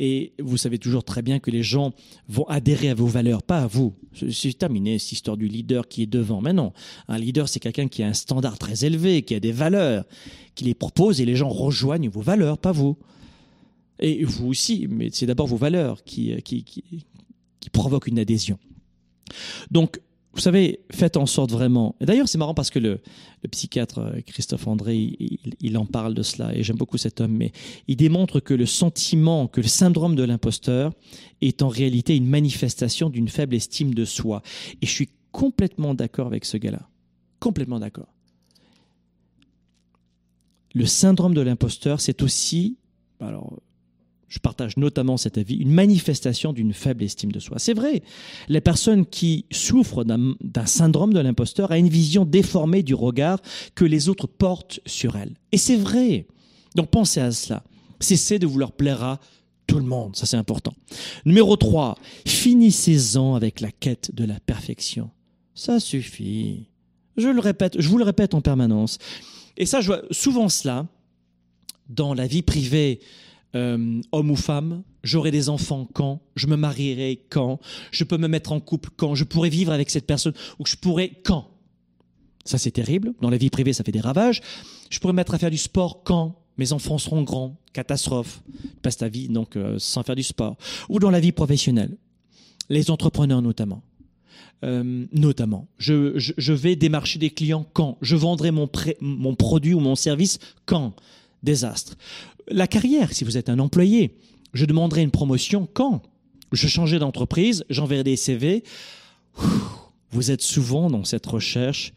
Et 0.00 0.32
vous 0.38 0.56
savez 0.56 0.78
toujours 0.78 1.04
très 1.04 1.22
bien 1.22 1.38
que 1.38 1.50
les 1.50 1.62
gens 1.62 1.92
vont 2.28 2.44
adhérer 2.48 2.88
à 2.88 2.94
vos 2.94 3.06
valeurs, 3.06 3.42
pas 3.42 3.60
à 3.60 3.66
vous. 3.66 3.94
C'est 4.30 4.56
terminé 4.56 4.98
cette 4.98 5.12
histoire 5.12 5.36
du 5.36 5.46
leader 5.46 5.88
qui 5.88 6.02
est 6.02 6.06
devant. 6.06 6.40
Mais 6.40 6.52
non, 6.52 6.72
un 7.08 7.18
leader, 7.18 7.48
c'est 7.48 7.60
quelqu'un 7.60 7.88
qui 7.88 8.02
a 8.02 8.06
un 8.06 8.14
standard 8.14 8.58
très 8.58 8.84
élevé, 8.84 9.22
qui 9.22 9.34
a 9.34 9.40
des 9.40 9.52
valeurs, 9.52 10.04
qui 10.54 10.64
les 10.64 10.74
propose 10.74 11.20
et 11.20 11.26
les 11.26 11.36
gens 11.36 11.48
rejoignent 11.48 12.08
vos 12.08 12.22
valeurs, 12.22 12.58
pas 12.58 12.72
vous. 12.72 12.96
Et 14.00 14.24
vous 14.24 14.48
aussi, 14.48 14.86
mais 14.88 15.10
c'est 15.12 15.26
d'abord 15.26 15.46
vos 15.46 15.56
valeurs 15.56 16.02
qui, 16.02 16.34
qui, 16.42 16.64
qui 16.64 17.70
provoquent 17.70 18.08
une 18.08 18.18
adhésion. 18.18 18.58
Donc, 19.70 20.00
vous 20.34 20.40
savez, 20.40 20.80
faites 20.90 21.16
en 21.16 21.26
sorte 21.26 21.52
vraiment. 21.52 21.94
Et 22.00 22.06
d'ailleurs, 22.06 22.28
c'est 22.28 22.38
marrant 22.38 22.54
parce 22.54 22.70
que 22.70 22.78
le, 22.78 23.00
psychiatre 23.50 23.98
euh, 23.98 24.20
Christophe 24.26 24.66
André, 24.66 25.16
il, 25.60 25.78
en 25.78 25.86
parle 25.86 26.14
de 26.14 26.22
cela, 26.22 26.54
et 26.54 26.62
j'aime 26.62 26.76
beaucoup 26.76 26.98
cet 26.98 27.20
homme, 27.20 27.32
mais 27.32 27.52
il 27.88 27.96
démontre 27.96 28.40
que 28.40 28.54
le 28.54 28.66
sentiment, 28.66 29.46
que 29.46 29.60
le 29.60 29.68
syndrome 29.68 30.16
de 30.16 30.24
l'imposteur 30.24 30.92
est 31.40 31.62
en 31.62 31.68
réalité 31.68 32.16
une 32.16 32.26
manifestation 32.26 33.10
d'une 33.10 33.28
faible 33.28 33.54
estime 33.54 33.94
de 33.94 34.04
soi. 34.04 34.42
Et 34.82 34.86
je 34.86 34.90
suis 34.90 35.10
complètement 35.30 35.94
d'accord 35.94 36.26
avec 36.26 36.44
ce 36.44 36.56
gars-là. 36.56 36.88
Complètement 37.38 37.78
d'accord. 37.78 38.08
Le 40.74 40.86
syndrome 40.86 41.34
de 41.34 41.40
l'imposteur, 41.40 42.00
c'est 42.00 42.22
aussi, 42.22 42.76
alors 43.20 43.60
je 44.28 44.38
partage 44.38 44.76
notamment 44.76 45.16
cet 45.16 45.38
avis, 45.38 45.56
une 45.56 45.70
manifestation 45.70 46.52
d'une 46.52 46.72
faible 46.72 47.04
estime 47.04 47.32
de 47.32 47.38
soi. 47.38 47.58
C'est 47.58 47.74
vrai, 47.74 48.02
les 48.48 48.60
personnes 48.60 49.06
qui 49.06 49.44
souffrent 49.50 50.04
d'un 50.04 50.66
syndrome 50.66 51.12
de 51.12 51.20
l'imposteur 51.20 51.70
ont 51.70 51.74
une 51.74 51.88
vision 51.88 52.24
déformée 52.24 52.82
du 52.82 52.94
regard 52.94 53.40
que 53.74 53.84
les 53.84 54.08
autres 54.08 54.26
portent 54.26 54.80
sur 54.86 55.16
elles. 55.16 55.34
Et 55.52 55.58
c'est 55.58 55.76
vrai. 55.76 56.26
Donc 56.74 56.90
pensez 56.90 57.20
à 57.20 57.30
cela. 57.30 57.62
Cessez 58.00 58.38
de 58.38 58.46
vouloir 58.46 58.72
plaire 58.72 59.02
à 59.02 59.20
tout 59.66 59.78
le 59.78 59.84
monde, 59.84 60.14
ça 60.14 60.26
c'est 60.26 60.36
important. 60.36 60.74
Numéro 61.24 61.56
3, 61.56 61.96
finissez-en 62.26 63.34
avec 63.34 63.60
la 63.60 63.70
quête 63.70 64.14
de 64.14 64.24
la 64.24 64.38
perfection. 64.40 65.10
Ça 65.54 65.80
suffit. 65.80 66.66
Je 67.16 67.28
le 67.28 67.40
répète, 67.40 67.80
je 67.80 67.88
vous 67.88 67.98
le 67.98 68.04
répète 68.04 68.34
en 68.34 68.40
permanence. 68.40 68.98
Et 69.56 69.66
ça, 69.66 69.80
je 69.80 69.86
vois 69.86 70.02
souvent 70.10 70.48
cela 70.48 70.86
dans 71.88 72.14
la 72.14 72.26
vie 72.26 72.42
privée 72.42 73.00
euh, 73.54 74.00
homme 74.12 74.30
ou 74.30 74.36
femme, 74.36 74.82
j'aurai 75.02 75.30
des 75.30 75.48
enfants 75.48 75.88
quand, 75.92 76.20
je 76.36 76.46
me 76.46 76.56
marierai 76.56 77.24
quand, 77.28 77.60
je 77.90 78.04
peux 78.04 78.18
me 78.18 78.28
mettre 78.28 78.52
en 78.52 78.60
couple 78.60 78.90
quand, 78.96 79.14
je 79.14 79.24
pourrai 79.24 79.48
vivre 79.48 79.72
avec 79.72 79.90
cette 79.90 80.06
personne, 80.06 80.34
ou 80.58 80.66
je 80.66 80.76
pourrai 80.76 81.20
quand? 81.24 81.48
Ça 82.44 82.58
c'est 82.58 82.72
terrible, 82.72 83.14
dans 83.20 83.30
la 83.30 83.36
vie 83.36 83.50
privée 83.50 83.72
ça 83.72 83.84
fait 83.84 83.92
des 83.92 84.00
ravages. 84.00 84.42
Je 84.90 84.98
pourrais 84.98 85.12
me 85.12 85.16
mettre 85.16 85.34
à 85.34 85.38
faire 85.38 85.50
du 85.50 85.58
sport 85.58 86.02
quand? 86.02 86.40
Mes 86.56 86.72
enfants 86.72 86.98
seront 86.98 87.22
grands, 87.22 87.56
catastrophe, 87.72 88.42
passe 88.82 88.98
ta 88.98 89.08
vie 89.08 89.28
donc 89.28 89.56
euh, 89.56 89.78
sans 89.78 90.02
faire 90.02 90.16
du 90.16 90.22
sport. 90.22 90.56
Ou 90.88 90.98
dans 90.98 91.10
la 91.10 91.20
vie 91.20 91.32
professionnelle, 91.32 91.96
les 92.68 92.90
entrepreneurs 92.90 93.42
notamment. 93.42 93.82
Euh, 94.64 95.04
notamment, 95.12 95.68
je, 95.76 96.12
je, 96.16 96.52
vais 96.52 96.74
démarcher 96.74 97.18
des 97.18 97.28
clients 97.28 97.66
quand, 97.74 97.98
je 98.00 98.16
vendrai 98.16 98.50
mon, 98.50 98.70
mon 99.00 99.34
produit 99.34 99.74
ou 99.74 99.80
mon 99.80 99.94
service 99.94 100.38
quand, 100.64 100.94
désastre. 101.42 101.96
La 102.48 102.66
carrière, 102.66 103.12
si 103.12 103.24
vous 103.24 103.38
êtes 103.38 103.48
un 103.48 103.58
employé, 103.58 104.16
je 104.52 104.66
demanderai 104.66 105.02
une 105.02 105.10
promotion 105.10 105.68
quand? 105.72 106.02
Je 106.52 106.68
changerai 106.68 106.98
d'entreprise, 106.98 107.64
j'enverrai 107.70 108.04
des 108.04 108.16
CV. 108.16 108.64
Vous 110.10 110.30
êtes 110.30 110.42
souvent 110.42 110.90
dans 110.90 111.04
cette 111.04 111.26
recherche 111.26 111.92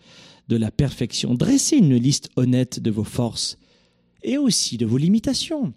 de 0.47 0.55
la 0.55 0.71
perfection. 0.71 1.35
Dressez 1.35 1.77
une 1.77 1.95
liste 1.95 2.29
honnête 2.35 2.79
de 2.79 2.89
vos 2.89 3.03
forces 3.03 3.57
et 4.23 4.37
aussi 4.37 4.77
de 4.77 4.85
vos 4.85 4.97
limitations. 4.97 5.73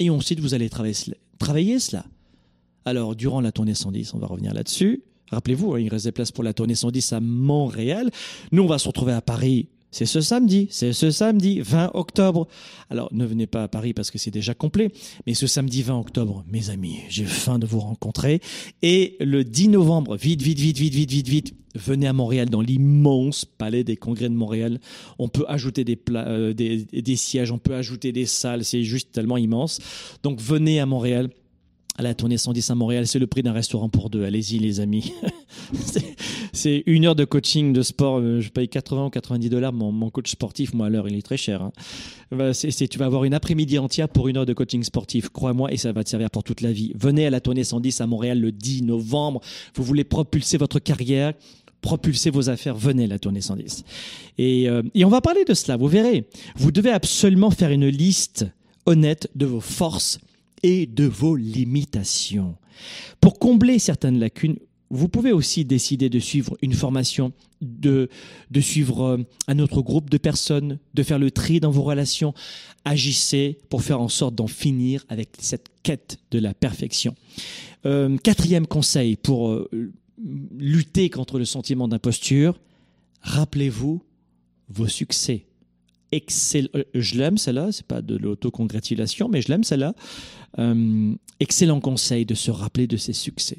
Et 0.00 0.10
ensuite, 0.10 0.40
vous 0.40 0.54
allez 0.54 0.68
travailler 0.68 1.78
cela. 1.78 2.04
Alors, 2.84 3.14
durant 3.14 3.40
la 3.40 3.52
tournée 3.52 3.74
110, 3.74 4.14
on 4.14 4.18
va 4.18 4.26
revenir 4.26 4.52
là-dessus. 4.52 5.04
Rappelez-vous, 5.30 5.74
hein, 5.74 5.80
il 5.80 5.88
reste 5.88 6.06
des 6.06 6.12
places 6.12 6.32
pour 6.32 6.44
la 6.44 6.52
tournée 6.52 6.74
110 6.74 7.12
à 7.12 7.20
Montréal. 7.20 8.10
Nous, 8.50 8.62
on 8.62 8.66
va 8.66 8.78
se 8.78 8.88
retrouver 8.88 9.12
à 9.12 9.22
Paris 9.22 9.68
c'est 9.94 10.06
ce 10.06 10.20
samedi, 10.20 10.66
c'est 10.70 10.92
ce 10.92 11.12
samedi 11.12 11.60
20 11.60 11.92
octobre. 11.94 12.48
Alors 12.90 13.08
ne 13.12 13.24
venez 13.24 13.46
pas 13.46 13.62
à 13.62 13.68
Paris 13.68 13.94
parce 13.94 14.10
que 14.10 14.18
c'est 14.18 14.32
déjà 14.32 14.52
complet, 14.52 14.90
mais 15.24 15.34
ce 15.34 15.46
samedi 15.46 15.82
20 15.82 16.00
octobre, 16.00 16.44
mes 16.50 16.70
amis, 16.70 16.98
j'ai 17.08 17.24
faim 17.24 17.60
de 17.60 17.66
vous 17.66 17.78
rencontrer. 17.78 18.40
Et 18.82 19.16
le 19.20 19.44
10 19.44 19.68
novembre, 19.68 20.16
vite, 20.16 20.42
vite, 20.42 20.58
vite, 20.58 20.78
vite, 20.78 20.94
vite, 20.94 21.10
vite, 21.10 21.28
vite, 21.28 21.54
venez 21.76 22.08
à 22.08 22.12
Montréal 22.12 22.50
dans 22.50 22.60
l'immense 22.60 23.44
palais 23.44 23.84
des 23.84 23.96
congrès 23.96 24.28
de 24.28 24.34
Montréal. 24.34 24.80
On 25.20 25.28
peut 25.28 25.44
ajouter 25.46 25.84
des, 25.84 25.96
euh, 26.10 26.52
des, 26.52 27.16
sièges, 27.16 27.52
on 27.52 27.58
peut 27.58 27.76
ajouter 27.76 28.10
des 28.10 28.26
salles, 28.26 28.64
c'est 28.64 28.82
juste 28.82 29.12
tellement 29.12 29.36
immense. 29.36 29.78
Donc 30.24 30.40
venez 30.40 30.80
à 30.80 30.86
Montréal 30.86 31.30
la 32.02 32.14
tournée 32.14 32.38
110 32.38 32.70
à 32.70 32.74
Montréal, 32.74 33.06
c'est 33.06 33.20
le 33.20 33.28
prix 33.28 33.42
d'un 33.42 33.52
restaurant 33.52 33.88
pour 33.88 34.10
deux. 34.10 34.24
Allez-y, 34.24 34.58
les 34.58 34.80
amis. 34.80 35.12
c'est 36.52 36.82
une 36.86 37.06
heure 37.06 37.14
de 37.14 37.24
coaching 37.24 37.72
de 37.72 37.82
sport. 37.82 38.18
Euh, 38.18 38.40
je 38.40 38.50
paye 38.50 38.68
80 38.68 39.06
ou 39.06 39.10
90 39.10 39.48
dollars. 39.48 39.72
Mon, 39.72 40.10
coach 40.10 40.30
sportif, 40.30 40.74
moi, 40.74 40.86
à 40.86 40.90
l'heure, 40.90 41.08
il 41.08 41.16
est 41.16 41.22
très 41.22 41.36
cher. 41.36 41.62
Hein. 41.62 41.72
Bah, 42.32 42.52
tu 42.52 42.98
vas 42.98 43.06
avoir 43.06 43.24
une 43.24 43.34
après-midi 43.34 43.78
entière 43.78 44.08
pour 44.08 44.26
une 44.26 44.38
heure 44.38 44.46
de 44.46 44.52
coaching 44.52 44.82
sportif. 44.82 45.28
Crois-moi, 45.28 45.72
et 45.72 45.76
ça 45.76 45.92
va 45.92 46.02
te 46.02 46.08
servir 46.08 46.30
pour 46.30 46.42
toute 46.42 46.62
la 46.62 46.72
vie. 46.72 46.92
Venez 46.96 47.26
à 47.26 47.30
la 47.30 47.40
tournée 47.40 47.62
110 47.62 48.00
à 48.00 48.06
Montréal 48.08 48.40
le 48.40 48.50
10 48.50 48.82
novembre. 48.82 49.40
Vous 49.76 49.84
voulez 49.84 50.04
propulser 50.04 50.56
votre 50.56 50.78
carrière 50.78 51.32
propulser 51.80 52.30
vos 52.30 52.48
affaires, 52.48 52.74
venez 52.74 53.06
la 53.06 53.18
tournée 53.18 53.42
110. 53.42 53.84
Et, 54.38 54.70
euh, 54.70 54.80
et 54.94 55.04
on 55.04 55.10
va 55.10 55.20
parler 55.20 55.44
de 55.44 55.52
cela, 55.52 55.76
vous 55.76 55.86
verrez. 55.86 56.26
Vous 56.56 56.72
devez 56.72 56.88
absolument 56.88 57.50
faire 57.50 57.68
une 57.68 57.88
liste 57.88 58.46
honnête 58.86 59.28
de 59.34 59.44
vos 59.44 59.60
forces 59.60 60.18
et 60.62 60.86
de 60.86 61.04
vos 61.04 61.36
limitations. 61.36 62.56
Pour 63.20 63.38
combler 63.38 63.78
certaines 63.78 64.18
lacunes, 64.18 64.56
vous 64.90 65.08
pouvez 65.08 65.32
aussi 65.32 65.64
décider 65.64 66.08
de 66.08 66.18
suivre 66.18 66.56
une 66.62 66.72
formation, 66.72 67.32
de, 67.60 68.08
de 68.50 68.60
suivre 68.60 69.02
euh, 69.02 69.18
un 69.48 69.58
autre 69.58 69.82
groupe 69.82 70.10
de 70.10 70.18
personnes, 70.18 70.78
de 70.92 71.02
faire 71.02 71.18
le 71.18 71.30
tri 71.30 71.58
dans 71.58 71.70
vos 71.70 71.82
relations. 71.82 72.34
Agissez 72.84 73.58
pour 73.70 73.82
faire 73.82 74.00
en 74.00 74.08
sorte 74.08 74.34
d'en 74.34 74.46
finir 74.46 75.04
avec 75.08 75.30
cette 75.40 75.68
quête 75.82 76.18
de 76.30 76.38
la 76.38 76.54
perfection. 76.54 77.14
Euh, 77.86 78.16
quatrième 78.18 78.66
conseil 78.66 79.16
pour 79.16 79.50
euh, 79.50 79.68
lutter 80.56 81.10
contre 81.10 81.38
le 81.38 81.44
sentiment 81.44 81.88
d'imposture, 81.88 82.60
rappelez-vous 83.22 84.02
vos 84.68 84.88
succès. 84.88 85.46
Excell 86.14 86.68
je 86.94 87.18
l'aime 87.18 87.38
celle-là, 87.38 87.72
c'est 87.72 87.86
pas 87.86 88.02
de 88.02 88.16
l'autocongratulation, 88.16 89.28
mais 89.28 89.42
je 89.42 89.48
l'aime 89.48 89.64
celle-là. 89.64 89.94
excellent 91.40 91.80
conseil 91.80 92.24
de 92.26 92.34
se 92.34 92.50
rappeler 92.50 92.86
de 92.86 92.96
ses 92.96 93.12
succès 93.12 93.58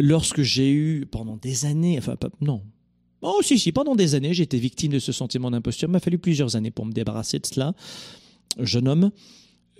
lorsque 0.00 0.42
j'ai 0.42 0.72
eu 0.72 1.06
pendant 1.06 1.36
des 1.36 1.66
années, 1.66 1.98
enfin 1.98 2.16
non, 2.40 2.62
oh 3.22 3.40
si 3.42 3.58
si, 3.58 3.70
pendant 3.70 3.94
des 3.94 4.14
années, 4.14 4.30
été 4.30 4.58
victime 4.58 4.92
de 4.92 4.98
ce 4.98 5.12
sentiment 5.12 5.50
d'imposture. 5.50 5.88
Il 5.88 5.92
m'a 5.92 6.00
fallu 6.00 6.18
plusieurs 6.18 6.56
années 6.56 6.70
pour 6.70 6.86
me 6.86 6.92
débarrasser 6.92 7.38
de 7.38 7.46
cela, 7.46 7.74
jeune 8.58 8.88
homme. 8.88 9.10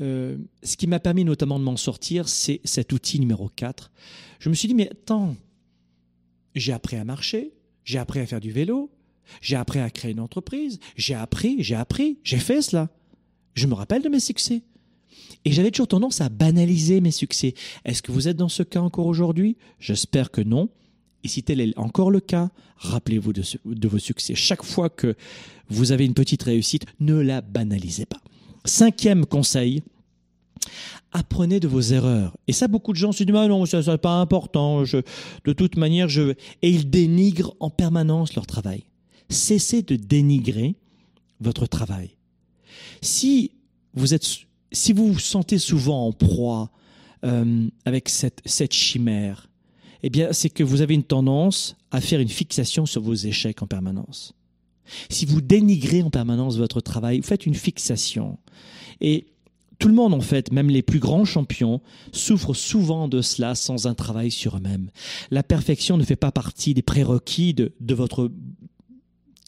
Euh, 0.01 0.37
ce 0.63 0.77
qui 0.77 0.87
m'a 0.87 1.01
permis 1.01 1.25
notamment 1.25 1.59
de 1.59 1.65
m'en 1.65 1.77
sortir, 1.77 2.29
c'est 2.29 2.61
cet 2.65 2.93
outil 2.93 3.19
numéro 3.19 3.49
4. 3.49 3.91
Je 4.39 4.49
me 4.49 4.55
suis 4.55 4.69
dit, 4.69 4.75
mais 4.75 4.91
attends, 4.91 5.37
j'ai 6.55 6.73
appris 6.73 6.97
à 6.97 7.05
marcher, 7.05 7.53
j'ai 7.85 7.99
appris 7.99 8.21
à 8.21 8.27
faire 8.27 8.41
du 8.41 8.53
vélo, 8.53 8.91
j'ai 9.41 9.57
appris 9.57 9.79
à 9.79 9.91
créer 9.91 10.13
une 10.13 10.21
entreprise, 10.21 10.79
j'ai 10.97 11.15
appris, 11.15 11.57
j'ai 11.63 11.75
appris, 11.75 12.19
j'ai 12.25 12.39
fait 12.39 12.63
cela. 12.63 12.89
Je 13.55 13.67
me 13.67 13.75
rappelle 13.75 14.03
de 14.03 14.09
mes 14.09 14.21
succès. 14.21 14.63
Et 15.45 15.53
j'avais 15.53 15.71
toujours 15.71 15.89
tendance 15.89 16.21
à 16.21 16.29
banaliser 16.29 17.01
mes 17.01 17.11
succès. 17.11 17.55
Est-ce 17.85 18.03
que 18.03 18.13
vous 18.13 18.29
êtes 18.29 18.37
dans 18.37 18.49
ce 18.49 18.63
cas 18.63 18.81
encore 18.81 19.07
aujourd'hui? 19.07 19.57
J'espère 19.79 20.31
que 20.31 20.41
non. 20.41 20.69
Et 21.25 21.29
si 21.29 21.43
tel 21.43 21.61
est 21.61 21.77
encore 21.79 22.11
le 22.11 22.21
cas, 22.21 22.51
rappelez-vous 22.77 23.33
de, 23.33 23.89
vos 23.89 23.99
succès. 23.99 24.35
Chaque 24.35 24.63
fois 24.63 24.89
que 24.89 25.15
vous 25.69 25.93
avez 25.93 26.05
une 26.05 26.15
petite 26.15 26.43
réussite, 26.43 26.85
ne 26.99 27.15
la 27.15 27.41
banalisez 27.41 28.07
pas. 28.07 28.21
Cinquième 28.65 29.27
conseil, 29.27 29.83
apprenez 31.13 31.61
de 31.61 31.69
vos 31.69 31.81
erreurs. 31.81 32.37
Et 32.47 32.53
ça, 32.53 32.69
beaucoup 32.69 32.93
de 32.93 32.99
gens 32.99 33.13
se 33.13 33.25
disent, 33.25 33.37
ah 33.37 33.49
non, 33.49 33.67
ça 33.67 33.83
n'est 33.83 33.99
pas 33.99 34.21
important, 34.21 34.83
de 34.83 35.53
toute 35.53 35.77
manière, 35.77 36.09
je... 36.09 36.35
Et 36.63 36.71
ils 36.71 36.89
dénigrent 36.89 37.55
en 37.61 37.71
permanence 37.71 38.35
leur 38.35 38.47
travail. 38.47 38.85
Cessez 39.31 39.83
de 39.83 39.97
dénigrer 39.97 40.77
votre 41.41 41.67
travail. 41.67 42.11
Si 43.01 43.53
vous 43.95 44.13
êtes 44.13 44.27
si 44.73 44.93
vous 44.93 45.13
vous 45.13 45.19
sentez 45.19 45.59
souvent 45.59 46.07
en 46.07 46.13
proie 46.13 46.71
euh, 47.25 47.69
avec 47.85 48.09
cette, 48.09 48.73
chimère, 48.73 49.49
eh 50.03 50.11
bien, 50.11 50.33
c'est 50.33 50.51
que 50.51 50.63
vous 50.63 50.81
avez 50.81 50.95
une 50.95 51.05
tendance 51.05 51.77
à 51.91 52.01
faire 52.01 52.21
une 52.21 52.29
fixation 52.29 52.87
sur 52.87 53.03
vos 53.03 53.15
échecs 53.15 53.63
en 53.63 53.67
permanence. 53.67 54.35
Si 55.09 55.27
vous 55.27 55.41
dénigrez 55.41 56.03
en 56.03 56.11
permanence 56.11 56.57
votre 56.57 56.81
travail, 56.81 57.21
vous 57.21 57.27
faites 57.27 57.47
une 57.47 57.55
fixation. 57.55 58.39
Et 59.01 59.27
tout 59.79 59.89
le 59.89 59.95
monde, 59.95 60.15
en 60.15 60.21
fait, 60.21 60.53
même 60.53 60.71
les 60.71 60.83
plus 60.83 60.99
grands 60.99 61.25
champions, 61.25 61.81
souffrent 62.13 62.55
souvent 62.55 63.09
de 63.09 63.23
cela 63.23 63.55
sans 63.55 63.87
un 63.87 63.95
travail 63.95 64.31
sur 64.31 64.57
eux-mêmes. 64.57 64.91
La 65.31 65.43
perfection 65.43 65.97
ne 65.97 66.05
fait 66.05 66.17
pas 66.17 66.33
partie 66.33 66.75
des 66.75 66.83
prérequis 66.83 67.55
de, 67.55 67.73
de 67.81 67.95
votre 67.95 68.31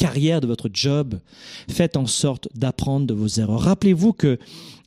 carrière, 0.02 0.40
de 0.40 0.48
votre 0.48 0.68
job. 0.72 1.20
Faites 1.68 1.96
en 1.96 2.06
sorte 2.06 2.48
d'apprendre 2.56 3.06
de 3.06 3.14
vos 3.14 3.28
erreurs. 3.28 3.60
Rappelez-vous 3.60 4.12
que 4.12 4.38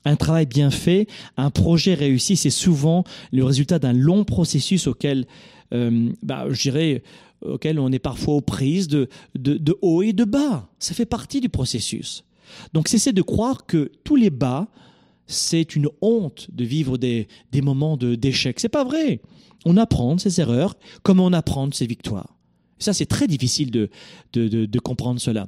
un 0.03 0.17
travail 0.17 0.45
bien 0.45 0.69
fait, 0.69 1.07
un 1.37 1.49
projet 1.49 1.93
réussi, 1.93 2.35
c'est 2.35 2.49
souvent 2.49 3.05
le 3.31 3.45
résultat 3.45 3.79
d'un 3.79 3.93
long 3.93 4.25
processus 4.25 4.87
auquel, 4.87 5.25
euh, 5.73 6.09
bah, 6.21 6.45
je 6.49 6.61
dirais, 6.61 7.01
auquel 7.41 7.79
on 7.79 7.93
est 7.93 7.99
parfois 7.99 8.35
aux 8.35 8.41
prises 8.41 8.89
de, 8.89 9.07
de, 9.35 9.57
de 9.57 9.77
haut 9.81 10.03
et 10.03 10.11
de 10.11 10.25
bas. 10.25 10.67
Ça 10.79 10.93
fait 10.93 11.05
partie 11.05 11.39
du 11.39 11.47
processus. 11.47 12.25
Donc 12.73 12.89
cessez 12.89 13.13
de 13.13 13.21
croire 13.21 13.65
que 13.65 13.91
tous 14.03 14.17
les 14.17 14.29
bas, 14.29 14.67
c'est 15.27 15.77
une 15.77 15.87
honte 16.01 16.49
de 16.51 16.65
vivre 16.65 16.97
des, 16.97 17.29
des 17.53 17.61
moments 17.61 17.95
d'échec. 17.95 18.59
C'est 18.59 18.69
pas 18.69 18.83
vrai. 18.83 19.21
On 19.65 19.77
apprend 19.77 20.15
de 20.15 20.19
ses 20.19 20.41
erreurs 20.41 20.75
comme 21.03 21.21
on 21.21 21.31
apprend 21.31 21.67
de 21.67 21.73
ses 21.73 21.87
victoires. 21.87 22.34
Ça, 22.79 22.93
c'est 22.93 23.05
très 23.05 23.27
difficile 23.27 23.71
de, 23.71 24.79
comprendre 24.79 25.19
cela. 25.19 25.47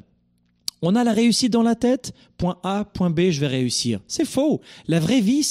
On 0.82 0.96
a 0.96 1.04
la 1.04 1.13
réussite 1.13 1.52
dans 1.52 1.63
la 1.63 1.76
tête, 1.76 2.13
point 2.38 2.60
A, 2.63 2.86
point 2.86 3.10
B, 3.10 3.30
je 3.32 3.40
vais 3.40 3.48
réussir. 3.48 4.00
C'est 4.08 4.26
faux. 4.26 4.62
La 4.88 5.00
vraie 5.00 5.22
vie, 5.22 5.44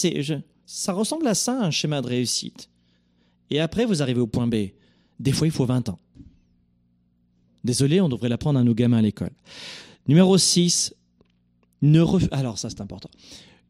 ça 0.65 0.93
ressemble 0.93 1.27
à 1.27 1.35
ça, 1.35 1.61
un 1.61 1.71
schéma 1.71 2.01
de 2.01 2.07
réussite. 2.07 2.71
Et 3.51 3.61
après, 3.61 3.85
vous 3.85 4.03
arrivez 4.03 4.21
au 4.21 4.27
point 4.27 4.47
B. 4.47 4.71
Des 5.19 5.33
fois, 5.33 5.47
il 5.47 5.53
faut 5.53 5.67
20 5.67 5.89
ans. 5.89 5.99
Désolé, 7.65 8.01
on 8.01 8.09
devrait 8.09 8.29
l'apprendre 8.29 8.59
à 8.59 8.63
nos 8.63 8.75
gamins 8.75 8.99
à 8.99 9.03
l'école. 9.03 9.33
Numéro 10.07 10.39
6, 10.39 10.95
ne 11.83 12.03
alors 12.33 12.59
ça 12.59 12.71
c'est 12.71 12.81
important. 12.81 13.11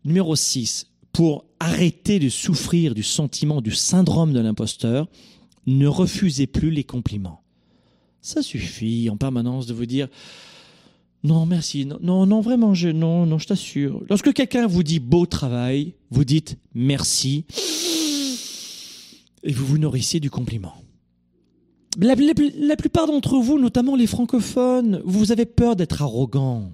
Numéro 0.05 0.37
6, 0.37 0.87
pour 1.13 1.47
arrêter 1.59 2.19
de 2.19 2.29
souffrir 2.29 2.95
du 2.95 3.03
sentiment 3.03 3.63
du 3.63 3.73
syndrome 3.73 4.33
de 4.35 4.41
l'imposteur, 4.41 5.09
ne 5.67 5.87
refusez 5.87 6.47
plus 6.47 6.71
les 6.71 6.85
compliments. 6.85 7.43
Ça 8.27 8.43
suffit 8.43 9.09
en 9.09 9.17
permanence 9.17 9.67
de 9.67 9.73
vous 9.73 9.87
dire 9.87 10.09
non, 11.23 11.47
merci. 11.47 11.87
Non, 11.87 12.27
non, 12.27 12.41
vraiment, 12.41 12.75
je, 12.75 12.89
non, 12.89 13.25
non, 13.25 13.39
je 13.39 13.47
t'assure. 13.47 14.03
Lorsque 14.11 14.33
quelqu'un 14.33 14.67
vous 14.67 14.83
dit 14.83 14.99
beau 14.99 15.27
travail, 15.27 15.95
vous 16.11 16.25
dites 16.25 16.59
merci 16.75 17.45
et 19.45 19.53
vous 19.53 19.65
vous 19.65 19.79
nourrissez 19.79 20.19
du 20.19 20.29
compliment. 20.29 20.75
La, 22.01 22.17
plupart 22.75 23.07
d'entre 23.07 23.39
vous, 23.39 23.61
notamment 23.61 23.95
les 23.95 24.09
francophones, 24.09 25.01
vous 25.05 25.31
avez 25.31 25.47
peur 25.47 25.77
d'être 25.77 26.03
arrogant. 26.03 26.73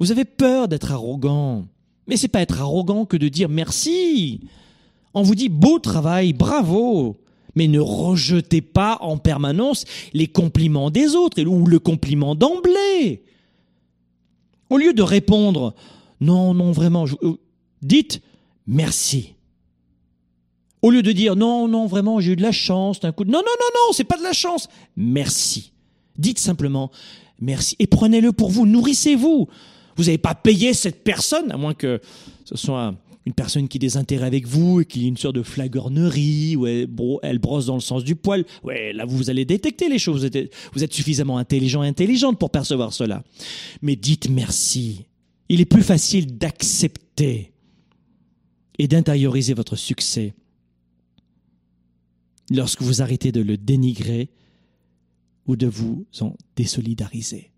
Vous 0.00 0.10
avez 0.10 0.24
peur 0.24 0.66
d'être 0.66 0.90
arrogant. 0.90 1.68
Mais 2.08 2.16
c'est 2.16 2.26
pas 2.26 2.42
être 2.42 2.60
arrogant 2.60 3.04
que 3.04 3.16
de 3.16 3.28
dire 3.28 3.48
merci. 3.48 4.40
On 5.14 5.22
vous 5.22 5.36
dit 5.36 5.50
beau 5.50 5.78
travail, 5.78 6.32
bravo. 6.32 7.19
Mais 7.54 7.68
ne 7.68 7.80
rejetez 7.80 8.60
pas 8.60 8.98
en 9.00 9.18
permanence 9.18 9.84
les 10.12 10.26
compliments 10.26 10.90
des 10.90 11.14
autres 11.14 11.42
ou 11.42 11.66
le 11.66 11.78
compliment 11.78 12.34
d'emblée. 12.34 13.24
Au 14.68 14.78
lieu 14.78 14.92
de 14.92 15.02
répondre 15.02 15.74
non, 16.20 16.52
non, 16.52 16.70
vraiment, 16.70 17.06
euh, 17.22 17.32
dites 17.82 18.20
merci. 18.66 19.34
Au 20.82 20.90
lieu 20.90 21.02
de 21.02 21.12
dire 21.12 21.34
non, 21.34 21.66
non, 21.66 21.86
vraiment, 21.86 22.20
j'ai 22.20 22.32
eu 22.32 22.36
de 22.36 22.42
la 22.42 22.52
chance 22.52 23.00
d'un 23.00 23.12
coup. 23.12 23.24
Non, 23.24 23.38
non, 23.38 23.38
non, 23.38 23.66
non, 23.74 23.92
c'est 23.92 24.04
pas 24.04 24.18
de 24.18 24.22
la 24.22 24.32
chance. 24.32 24.68
Merci. 24.96 25.72
Dites 26.16 26.38
simplement 26.38 26.90
merci 27.40 27.74
et 27.78 27.86
prenez-le 27.86 28.32
pour 28.32 28.50
vous. 28.50 28.66
Nourrissez-vous. 28.66 29.48
Vous 29.96 30.04
n'avez 30.04 30.18
pas 30.18 30.34
payé 30.34 30.72
cette 30.72 31.02
personne, 31.02 31.50
à 31.50 31.56
moins 31.56 31.74
que 31.74 32.00
ce 32.44 32.56
soit 32.56 32.94
une 33.26 33.34
personne 33.34 33.68
qui 33.68 33.78
désintéresse 33.78 34.26
avec 34.26 34.46
vous 34.46 34.80
et 34.80 34.84
qui 34.84 35.04
a 35.04 35.08
une 35.08 35.16
sorte 35.16 35.36
de 35.36 35.42
flagornerie, 35.42 36.56
ou 36.56 36.66
elle, 36.66 37.38
brosse 37.38 37.66
dans 37.66 37.74
le 37.74 37.80
sens 37.80 38.02
du 38.02 38.16
poil. 38.16 38.44
Ouais, 38.62 38.92
là, 38.92 39.04
vous 39.04 39.30
allez 39.30 39.44
détecter 39.44 39.88
les 39.88 39.98
choses. 39.98 40.20
Vous 40.20 40.26
êtes, 40.26 40.54
vous 40.72 40.84
êtes 40.84 40.92
suffisamment 40.92 41.38
intelligent 41.38 41.82
et 41.82 41.88
intelligente 41.88 42.38
pour 42.38 42.50
percevoir 42.50 42.92
cela. 42.92 43.22
Mais 43.82 43.96
dites 43.96 44.30
merci. 44.30 45.06
Il 45.48 45.60
est 45.60 45.66
plus 45.66 45.82
facile 45.82 46.38
d'accepter 46.38 47.52
et 48.78 48.88
d'intérioriser 48.88 49.52
votre 49.52 49.76
succès 49.76 50.34
lorsque 52.50 52.82
vous 52.82 53.02
arrêtez 53.02 53.32
de 53.32 53.42
le 53.42 53.56
dénigrer 53.56 54.30
ou 55.46 55.56
de 55.56 55.66
vous 55.66 56.06
en 56.20 56.34
désolidariser. 56.56 57.50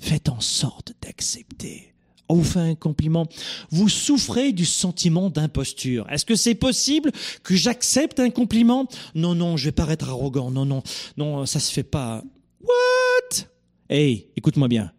Faites 0.00 0.28
en 0.28 0.40
sorte 0.40 0.94
d'accepter 1.00 1.93
on 2.28 2.36
vous 2.36 2.44
fait 2.44 2.60
un 2.60 2.74
compliment, 2.74 3.26
vous 3.70 3.88
souffrez 3.88 4.52
du 4.52 4.64
sentiment 4.64 5.30
d'imposture. 5.30 6.06
Est-ce 6.10 6.24
que 6.24 6.36
c'est 6.36 6.54
possible 6.54 7.12
que 7.42 7.54
j'accepte 7.54 8.20
un 8.20 8.30
compliment? 8.30 8.88
Non, 9.14 9.34
non, 9.34 9.56
je 9.56 9.66
vais 9.66 9.72
pas 9.72 9.88
être 9.90 10.08
arrogant. 10.08 10.50
Non, 10.50 10.64
non, 10.64 10.82
non, 11.16 11.46
ça 11.46 11.60
se 11.60 11.72
fait 11.72 11.82
pas. 11.82 12.22
What? 12.62 13.46
Hey, 13.90 14.28
écoute-moi 14.36 14.68
bien. 14.68 14.92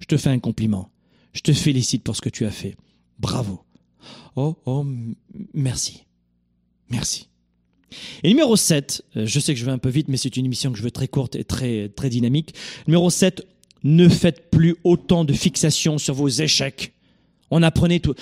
Je 0.00 0.06
te 0.06 0.16
fais 0.16 0.30
un 0.30 0.38
compliment. 0.38 0.90
Je 1.32 1.42
te 1.42 1.52
félicite 1.52 2.02
pour 2.02 2.16
ce 2.16 2.22
que 2.22 2.30
tu 2.30 2.46
as 2.46 2.50
fait. 2.50 2.76
Bravo. 3.18 3.60
Oh, 4.36 4.56
oh, 4.64 4.86
merci. 5.54 6.04
Merci. 6.90 7.28
Et 8.22 8.28
numéro 8.28 8.56
7, 8.56 9.04
euh, 9.16 9.26
je 9.26 9.40
sais 9.40 9.54
que 9.54 9.60
je 9.60 9.64
vais 9.64 9.72
un 9.72 9.78
peu 9.78 9.88
vite, 9.88 10.08
mais 10.08 10.16
c'est 10.16 10.36
une 10.36 10.44
émission 10.44 10.72
que 10.72 10.78
je 10.78 10.82
veux 10.82 10.90
très 10.90 11.08
courte 11.08 11.36
et 11.36 11.44
très, 11.44 11.88
très 11.88 12.08
dynamique. 12.08 12.54
Numéro 12.86 13.10
7, 13.10 13.46
ne 13.84 14.08
faites 14.08 14.50
plus 14.50 14.76
autant 14.84 15.24
de 15.24 15.32
fixations 15.32 15.98
sur 15.98 16.14
vos 16.14 16.28
échecs. 16.28 16.92
On 17.50 17.62
apprenait 17.62 18.00
tout, 18.00 18.14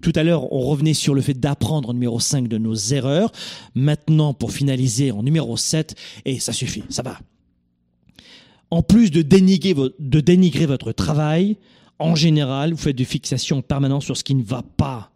tout, 0.00 0.12
à 0.14 0.22
l'heure, 0.22 0.52
on 0.52 0.60
revenait 0.60 0.94
sur 0.94 1.14
le 1.14 1.20
fait 1.20 1.34
d'apprendre 1.34 1.90
en 1.90 1.92
numéro 1.92 2.18
5 2.18 2.48
de 2.48 2.56
nos 2.56 2.74
erreurs. 2.74 3.30
Maintenant, 3.74 4.32
pour 4.32 4.52
finaliser 4.52 5.10
en 5.10 5.22
numéro 5.22 5.56
7, 5.56 5.94
et 6.24 6.40
ça 6.40 6.52
suffit, 6.52 6.84
ça 6.88 7.02
va. 7.02 7.18
en 8.70 8.82
plus 8.82 9.10
de 9.10 9.20
dénigrer, 9.20 9.74
de 9.98 10.20
dénigrer 10.20 10.66
votre 10.66 10.92
travail, 10.92 11.58
en 11.98 12.14
général, 12.14 12.72
vous 12.72 12.78
faites 12.78 12.96
de 12.96 13.04
fixation 13.04 13.60
permanente 13.60 14.02
sur 14.02 14.16
ce 14.16 14.24
qui 14.24 14.34
ne 14.34 14.42
va 14.42 14.62
pas. 14.62 15.12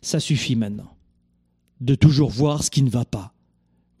Ça 0.00 0.20
suffit 0.20 0.56
maintenant 0.56 0.94
de 1.80 1.94
toujours 1.94 2.30
voir 2.30 2.64
ce 2.64 2.70
qui 2.70 2.82
ne 2.82 2.90
va 2.90 3.04
pas. 3.04 3.32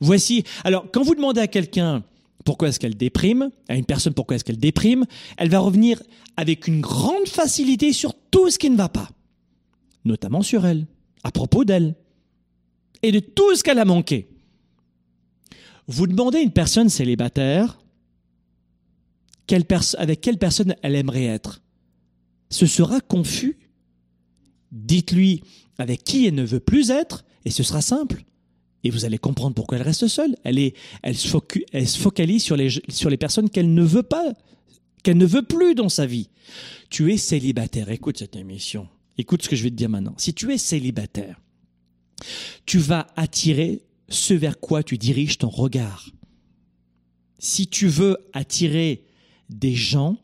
Voici, 0.00 0.44
alors 0.64 0.86
quand 0.92 1.02
vous 1.02 1.14
demandez 1.14 1.40
à 1.40 1.46
quelqu'un 1.46 2.02
pourquoi 2.44 2.68
est-ce 2.68 2.78
qu'elle 2.78 2.96
déprime, 2.96 3.50
à 3.68 3.76
une 3.76 3.84
personne 3.84 4.14
pourquoi 4.14 4.36
est-ce 4.36 4.44
qu'elle 4.44 4.58
déprime, 4.58 5.04
elle 5.36 5.50
va 5.50 5.58
revenir 5.58 6.02
avec 6.36 6.66
une 6.66 6.80
grande 6.80 7.28
facilité 7.28 7.92
sur 7.92 8.14
tout 8.30 8.50
ce 8.50 8.58
qui 8.58 8.70
ne 8.70 8.76
va 8.76 8.88
pas, 8.88 9.10
notamment 10.04 10.42
sur 10.42 10.66
elle, 10.66 10.86
à 11.24 11.30
propos 11.30 11.64
d'elle, 11.64 11.94
et 13.02 13.12
de 13.12 13.20
tout 13.20 13.54
ce 13.54 13.62
qu'elle 13.62 13.78
a 13.78 13.84
manqué. 13.84 14.28
Vous 15.86 16.06
demandez 16.06 16.38
à 16.38 16.42
une 16.42 16.52
personne 16.52 16.88
célibataire 16.88 17.78
avec 19.96 20.20
quelle 20.20 20.38
personne 20.38 20.74
elle 20.82 20.94
aimerait 20.94 21.24
être. 21.24 21.62
Ce 22.50 22.66
sera 22.66 23.00
confus. 23.00 23.58
Dites-lui 24.72 25.42
avec 25.78 26.04
qui 26.04 26.26
elle 26.26 26.34
ne 26.34 26.44
veut 26.44 26.60
plus 26.60 26.90
être, 26.90 27.24
et 27.44 27.50
ce 27.50 27.62
sera 27.62 27.80
simple. 27.80 28.24
Et 28.84 28.90
vous 28.90 29.04
allez 29.04 29.18
comprendre 29.18 29.54
pourquoi 29.54 29.78
elle 29.78 29.84
reste 29.84 30.06
seule. 30.06 30.36
Elle, 30.44 30.58
est, 30.58 30.74
elle, 31.02 31.16
se, 31.16 31.28
focalise 31.28 32.42
sur 32.42 32.56
les, 32.56 32.70
sur 32.88 33.10
les 33.10 33.16
personnes 33.16 33.50
qu'elle 33.50 33.74
ne 33.74 33.82
veut 33.82 34.02
pas, 34.02 34.32
qu'elle 35.02 35.18
ne 35.18 35.26
veut 35.26 35.42
plus 35.42 35.74
dans 35.74 35.88
sa 35.88 36.06
vie. 36.06 36.28
Tu 36.90 37.12
es 37.12 37.16
célibataire. 37.16 37.90
Écoute 37.90 38.18
cette 38.18 38.36
émission. 38.36 38.88
Écoute 39.16 39.42
ce 39.42 39.48
que 39.48 39.56
je 39.56 39.64
vais 39.64 39.70
te 39.70 39.74
dire 39.74 39.88
maintenant. 39.88 40.14
Si 40.16 40.32
tu 40.32 40.52
es 40.52 40.58
célibataire, 40.58 41.40
tu 42.66 42.78
vas 42.78 43.08
attirer 43.16 43.82
ce 44.08 44.34
vers 44.34 44.60
quoi 44.60 44.82
tu 44.82 44.96
diriges 44.96 45.38
ton 45.38 45.48
regard. 45.48 46.10
Si 47.38 47.66
tu 47.66 47.88
veux 47.88 48.16
attirer 48.32 49.04
des 49.50 49.74
gens 49.74 50.16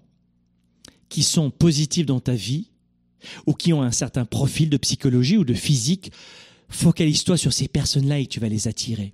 qui 1.08 1.22
sont 1.22 1.50
positifs 1.50 2.06
dans 2.06 2.20
ta 2.20 2.34
vie 2.34 2.70
ou 3.46 3.54
qui 3.54 3.72
ont 3.72 3.82
un 3.82 3.92
certain 3.92 4.24
profil 4.24 4.70
de 4.70 4.76
psychologie 4.76 5.36
ou 5.36 5.44
de 5.44 5.54
physique, 5.54 6.12
focalise-toi 6.68 7.36
sur 7.36 7.52
ces 7.52 7.68
personnes-là 7.68 8.18
et 8.18 8.26
tu 8.26 8.40
vas 8.40 8.48
les 8.48 8.68
attirer. 8.68 9.12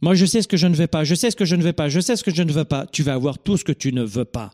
Moi, 0.00 0.14
je 0.14 0.26
sais 0.26 0.42
ce 0.42 0.48
que 0.48 0.56
je 0.56 0.66
ne 0.66 0.74
veux 0.74 0.86
pas, 0.86 1.04
je 1.04 1.14
sais 1.14 1.30
ce 1.30 1.36
que 1.36 1.44
je 1.44 1.56
ne 1.56 1.62
veux 1.62 1.72
pas, 1.72 1.88
je 1.88 2.00
sais 2.00 2.16
ce 2.16 2.24
que 2.24 2.34
je 2.34 2.42
ne 2.42 2.52
veux 2.52 2.64
pas. 2.64 2.86
Tu 2.86 3.02
vas 3.02 3.14
avoir 3.14 3.38
tout 3.38 3.56
ce 3.56 3.64
que 3.64 3.72
tu 3.72 3.92
ne 3.92 4.02
veux 4.02 4.24
pas. 4.24 4.52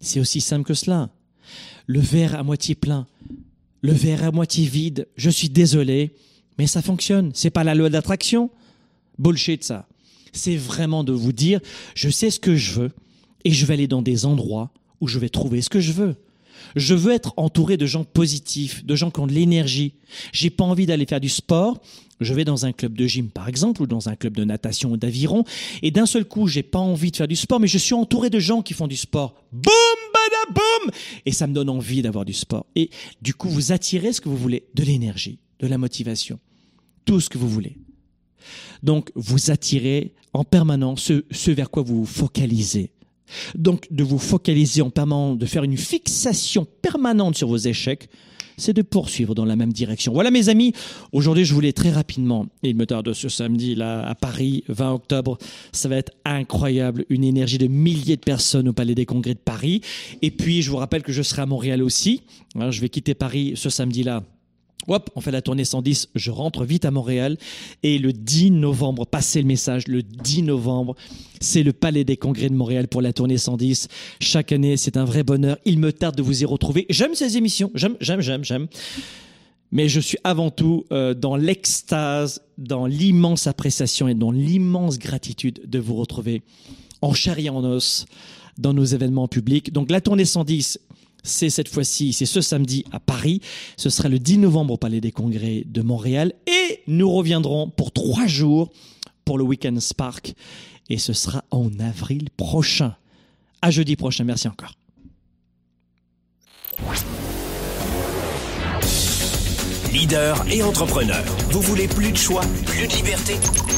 C'est 0.00 0.20
aussi 0.20 0.40
simple 0.40 0.64
que 0.64 0.74
cela. 0.74 1.10
Le 1.86 2.00
verre 2.00 2.34
à 2.34 2.42
moitié 2.42 2.74
plein, 2.74 3.06
le 3.82 3.92
verre 3.92 4.24
à 4.24 4.30
moitié 4.30 4.66
vide, 4.66 5.08
je 5.16 5.30
suis 5.30 5.48
désolé, 5.48 6.14
mais 6.58 6.66
ça 6.66 6.82
fonctionne. 6.82 7.32
C'est 7.34 7.50
pas 7.50 7.64
la 7.64 7.74
loi 7.74 7.90
d'attraction. 7.90 8.50
Bullshit 9.18 9.64
ça. 9.64 9.86
C'est 10.32 10.56
vraiment 10.56 11.04
de 11.04 11.12
vous 11.12 11.32
dire, 11.32 11.60
je 11.94 12.08
sais 12.08 12.30
ce 12.30 12.38
que 12.38 12.56
je 12.56 12.80
veux 12.80 12.90
et 13.44 13.50
je 13.50 13.66
vais 13.66 13.74
aller 13.74 13.88
dans 13.88 14.02
des 14.02 14.26
endroits 14.26 14.70
où 15.00 15.08
je 15.08 15.18
vais 15.18 15.28
trouver 15.28 15.62
ce 15.62 15.70
que 15.70 15.80
je 15.80 15.92
veux. 15.92 16.16
Je 16.76 16.94
veux 16.94 17.12
être 17.12 17.34
entouré 17.36 17.76
de 17.76 17.86
gens 17.86 18.04
positifs, 18.04 18.84
de 18.84 18.94
gens 18.94 19.10
qui 19.10 19.20
ont 19.20 19.26
de 19.26 19.32
l'énergie. 19.32 19.94
J'ai 20.32 20.50
pas 20.50 20.64
envie 20.64 20.86
d'aller 20.86 21.06
faire 21.06 21.20
du 21.20 21.28
sport. 21.28 21.80
Je 22.20 22.34
vais 22.34 22.44
dans 22.44 22.66
un 22.66 22.72
club 22.72 22.96
de 22.96 23.06
gym, 23.06 23.30
par 23.30 23.48
exemple, 23.48 23.82
ou 23.82 23.86
dans 23.86 24.08
un 24.08 24.14
club 24.14 24.36
de 24.36 24.44
natation 24.44 24.92
ou 24.92 24.96
d'aviron, 24.98 25.44
et 25.82 25.90
d'un 25.90 26.04
seul 26.04 26.26
coup, 26.26 26.46
j'ai 26.46 26.62
pas 26.62 26.78
envie 26.78 27.10
de 27.10 27.16
faire 27.16 27.28
du 27.28 27.36
sport, 27.36 27.60
mais 27.60 27.66
je 27.66 27.78
suis 27.78 27.94
entouré 27.94 28.28
de 28.28 28.38
gens 28.38 28.60
qui 28.60 28.74
font 28.74 28.86
du 28.86 28.96
sport. 28.96 29.34
Boum, 29.52 29.72
bada, 30.12 30.52
boum! 30.54 30.92
Et 31.24 31.32
ça 31.32 31.46
me 31.46 31.54
donne 31.54 31.70
envie 31.70 32.02
d'avoir 32.02 32.26
du 32.26 32.34
sport. 32.34 32.66
Et 32.76 32.90
du 33.22 33.32
coup, 33.32 33.48
vous 33.48 33.72
attirez 33.72 34.12
ce 34.12 34.20
que 34.20 34.28
vous 34.28 34.36
voulez, 34.36 34.64
de 34.74 34.82
l'énergie, 34.84 35.38
de 35.60 35.66
la 35.66 35.78
motivation, 35.78 36.38
tout 37.06 37.20
ce 37.20 37.30
que 37.30 37.38
vous 37.38 37.48
voulez. 37.48 37.78
Donc, 38.82 39.10
vous 39.14 39.50
attirez 39.50 40.12
en 40.34 40.44
permanence 40.44 41.02
ce, 41.04 41.24
ce 41.30 41.50
vers 41.50 41.70
quoi 41.70 41.82
vous 41.82 42.00
vous 42.00 42.06
focalisez. 42.06 42.92
Donc 43.54 43.86
de 43.90 44.04
vous 44.04 44.18
focaliser 44.18 44.82
en 44.82 44.90
permanence, 44.90 45.38
de 45.38 45.46
faire 45.46 45.64
une 45.64 45.76
fixation 45.76 46.66
permanente 46.82 47.36
sur 47.36 47.48
vos 47.48 47.56
échecs, 47.56 48.08
c'est 48.60 48.74
de 48.74 48.82
poursuivre 48.82 49.34
dans 49.34 49.44
la 49.44 49.56
même 49.56 49.72
direction. 49.72 50.12
Voilà 50.12 50.30
mes 50.30 50.48
amis, 50.48 50.72
aujourd'hui 51.12 51.44
je 51.44 51.54
voulais 51.54 51.72
très 51.72 51.90
rapidement, 51.90 52.46
et 52.62 52.70
il 52.70 52.76
me 52.76 52.86
tarde 52.86 53.12
ce 53.12 53.28
samedi 53.28 53.74
là 53.74 54.06
à 54.06 54.14
Paris, 54.14 54.64
20 54.68 54.92
octobre, 54.92 55.38
ça 55.72 55.88
va 55.88 55.96
être 55.96 56.12
incroyable, 56.24 57.04
une 57.08 57.24
énergie 57.24 57.58
de 57.58 57.66
milliers 57.66 58.16
de 58.16 58.20
personnes 58.20 58.68
au 58.68 58.72
Palais 58.72 58.94
des 58.94 59.06
Congrès 59.06 59.34
de 59.34 59.38
Paris. 59.38 59.80
Et 60.22 60.30
puis 60.30 60.62
je 60.62 60.70
vous 60.70 60.76
rappelle 60.76 61.02
que 61.02 61.12
je 61.12 61.22
serai 61.22 61.42
à 61.42 61.46
Montréal 61.46 61.82
aussi, 61.82 62.22
hein, 62.54 62.70
je 62.70 62.80
vais 62.80 62.88
quitter 62.88 63.14
Paris 63.14 63.54
ce 63.56 63.70
samedi 63.70 64.02
là 64.02 64.22
Hop, 64.88 65.10
on 65.14 65.20
fait 65.20 65.30
la 65.30 65.42
tournée 65.42 65.64
110, 65.64 66.08
je 66.14 66.30
rentre 66.30 66.64
vite 66.64 66.84
à 66.84 66.90
Montréal. 66.90 67.36
Et 67.82 67.98
le 67.98 68.12
10 68.12 68.52
novembre, 68.52 69.06
passez 69.06 69.40
le 69.40 69.46
message, 69.46 69.86
le 69.88 70.02
10 70.02 70.42
novembre, 70.44 70.96
c'est 71.40 71.62
le 71.62 71.72
Palais 71.72 72.04
des 72.04 72.16
Congrès 72.16 72.48
de 72.48 72.54
Montréal 72.54 72.88
pour 72.88 73.02
la 73.02 73.12
tournée 73.12 73.38
110. 73.38 73.88
Chaque 74.20 74.52
année, 74.52 74.76
c'est 74.76 74.96
un 74.96 75.04
vrai 75.04 75.22
bonheur. 75.22 75.58
Il 75.64 75.78
me 75.78 75.92
tarde 75.92 76.16
de 76.16 76.22
vous 76.22 76.42
y 76.42 76.44
retrouver. 76.44 76.86
J'aime 76.88 77.14
ces 77.14 77.36
émissions, 77.36 77.70
j'aime, 77.74 77.96
j'aime, 78.00 78.20
j'aime, 78.20 78.44
j'aime. 78.44 78.68
Mais 79.72 79.88
je 79.88 80.00
suis 80.00 80.18
avant 80.24 80.50
tout 80.50 80.84
euh, 80.90 81.14
dans 81.14 81.36
l'extase, 81.36 82.42
dans 82.58 82.86
l'immense 82.86 83.46
appréciation 83.46 84.08
et 84.08 84.14
dans 84.14 84.32
l'immense 84.32 84.98
gratitude 84.98 85.60
de 85.64 85.78
vous 85.78 85.94
retrouver 85.94 86.42
en 87.02 87.14
chair 87.14 87.38
en 87.54 87.64
os 87.64 88.06
dans 88.58 88.74
nos 88.74 88.84
événements 88.84 89.28
publics. 89.28 89.72
Donc 89.72 89.90
la 89.90 90.00
tournée 90.00 90.24
110, 90.24 90.80
c'est 91.22 91.50
cette 91.50 91.68
fois-ci, 91.68 92.12
c'est 92.12 92.26
ce 92.26 92.40
samedi 92.40 92.84
à 92.92 93.00
Paris. 93.00 93.40
Ce 93.76 93.90
sera 93.90 94.08
le 94.08 94.18
10 94.18 94.38
novembre 94.38 94.74
au 94.74 94.76
Palais 94.76 95.00
des 95.00 95.12
Congrès 95.12 95.64
de 95.66 95.82
Montréal. 95.82 96.32
Et 96.46 96.82
nous 96.86 97.10
reviendrons 97.10 97.68
pour 97.68 97.92
trois 97.92 98.26
jours 98.26 98.70
pour 99.24 99.38
le 99.38 99.44
Weekend 99.44 99.80
Spark. 99.80 100.34
Et 100.88 100.98
ce 100.98 101.12
sera 101.12 101.44
en 101.50 101.70
avril 101.78 102.28
prochain. 102.36 102.96
À 103.62 103.70
jeudi 103.70 103.96
prochain. 103.96 104.24
Merci 104.24 104.48
encore. 104.48 104.72
Leader 109.92 110.44
et 110.50 110.62
entrepreneur. 110.62 111.22
Vous 111.50 111.60
voulez 111.60 111.88
plus 111.88 112.12
de 112.12 112.16
choix, 112.16 112.42
plus 112.64 112.86
de 112.86 112.92
liberté? 112.94 113.34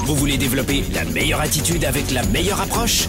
Vous 0.07 0.14
voulez 0.14 0.36
développer 0.36 0.84
la 0.95 1.05
meilleure 1.07 1.40
attitude 1.40 1.84
avec 1.84 2.11
la 2.11 2.22
meilleure 2.26 2.61
approche? 2.61 3.09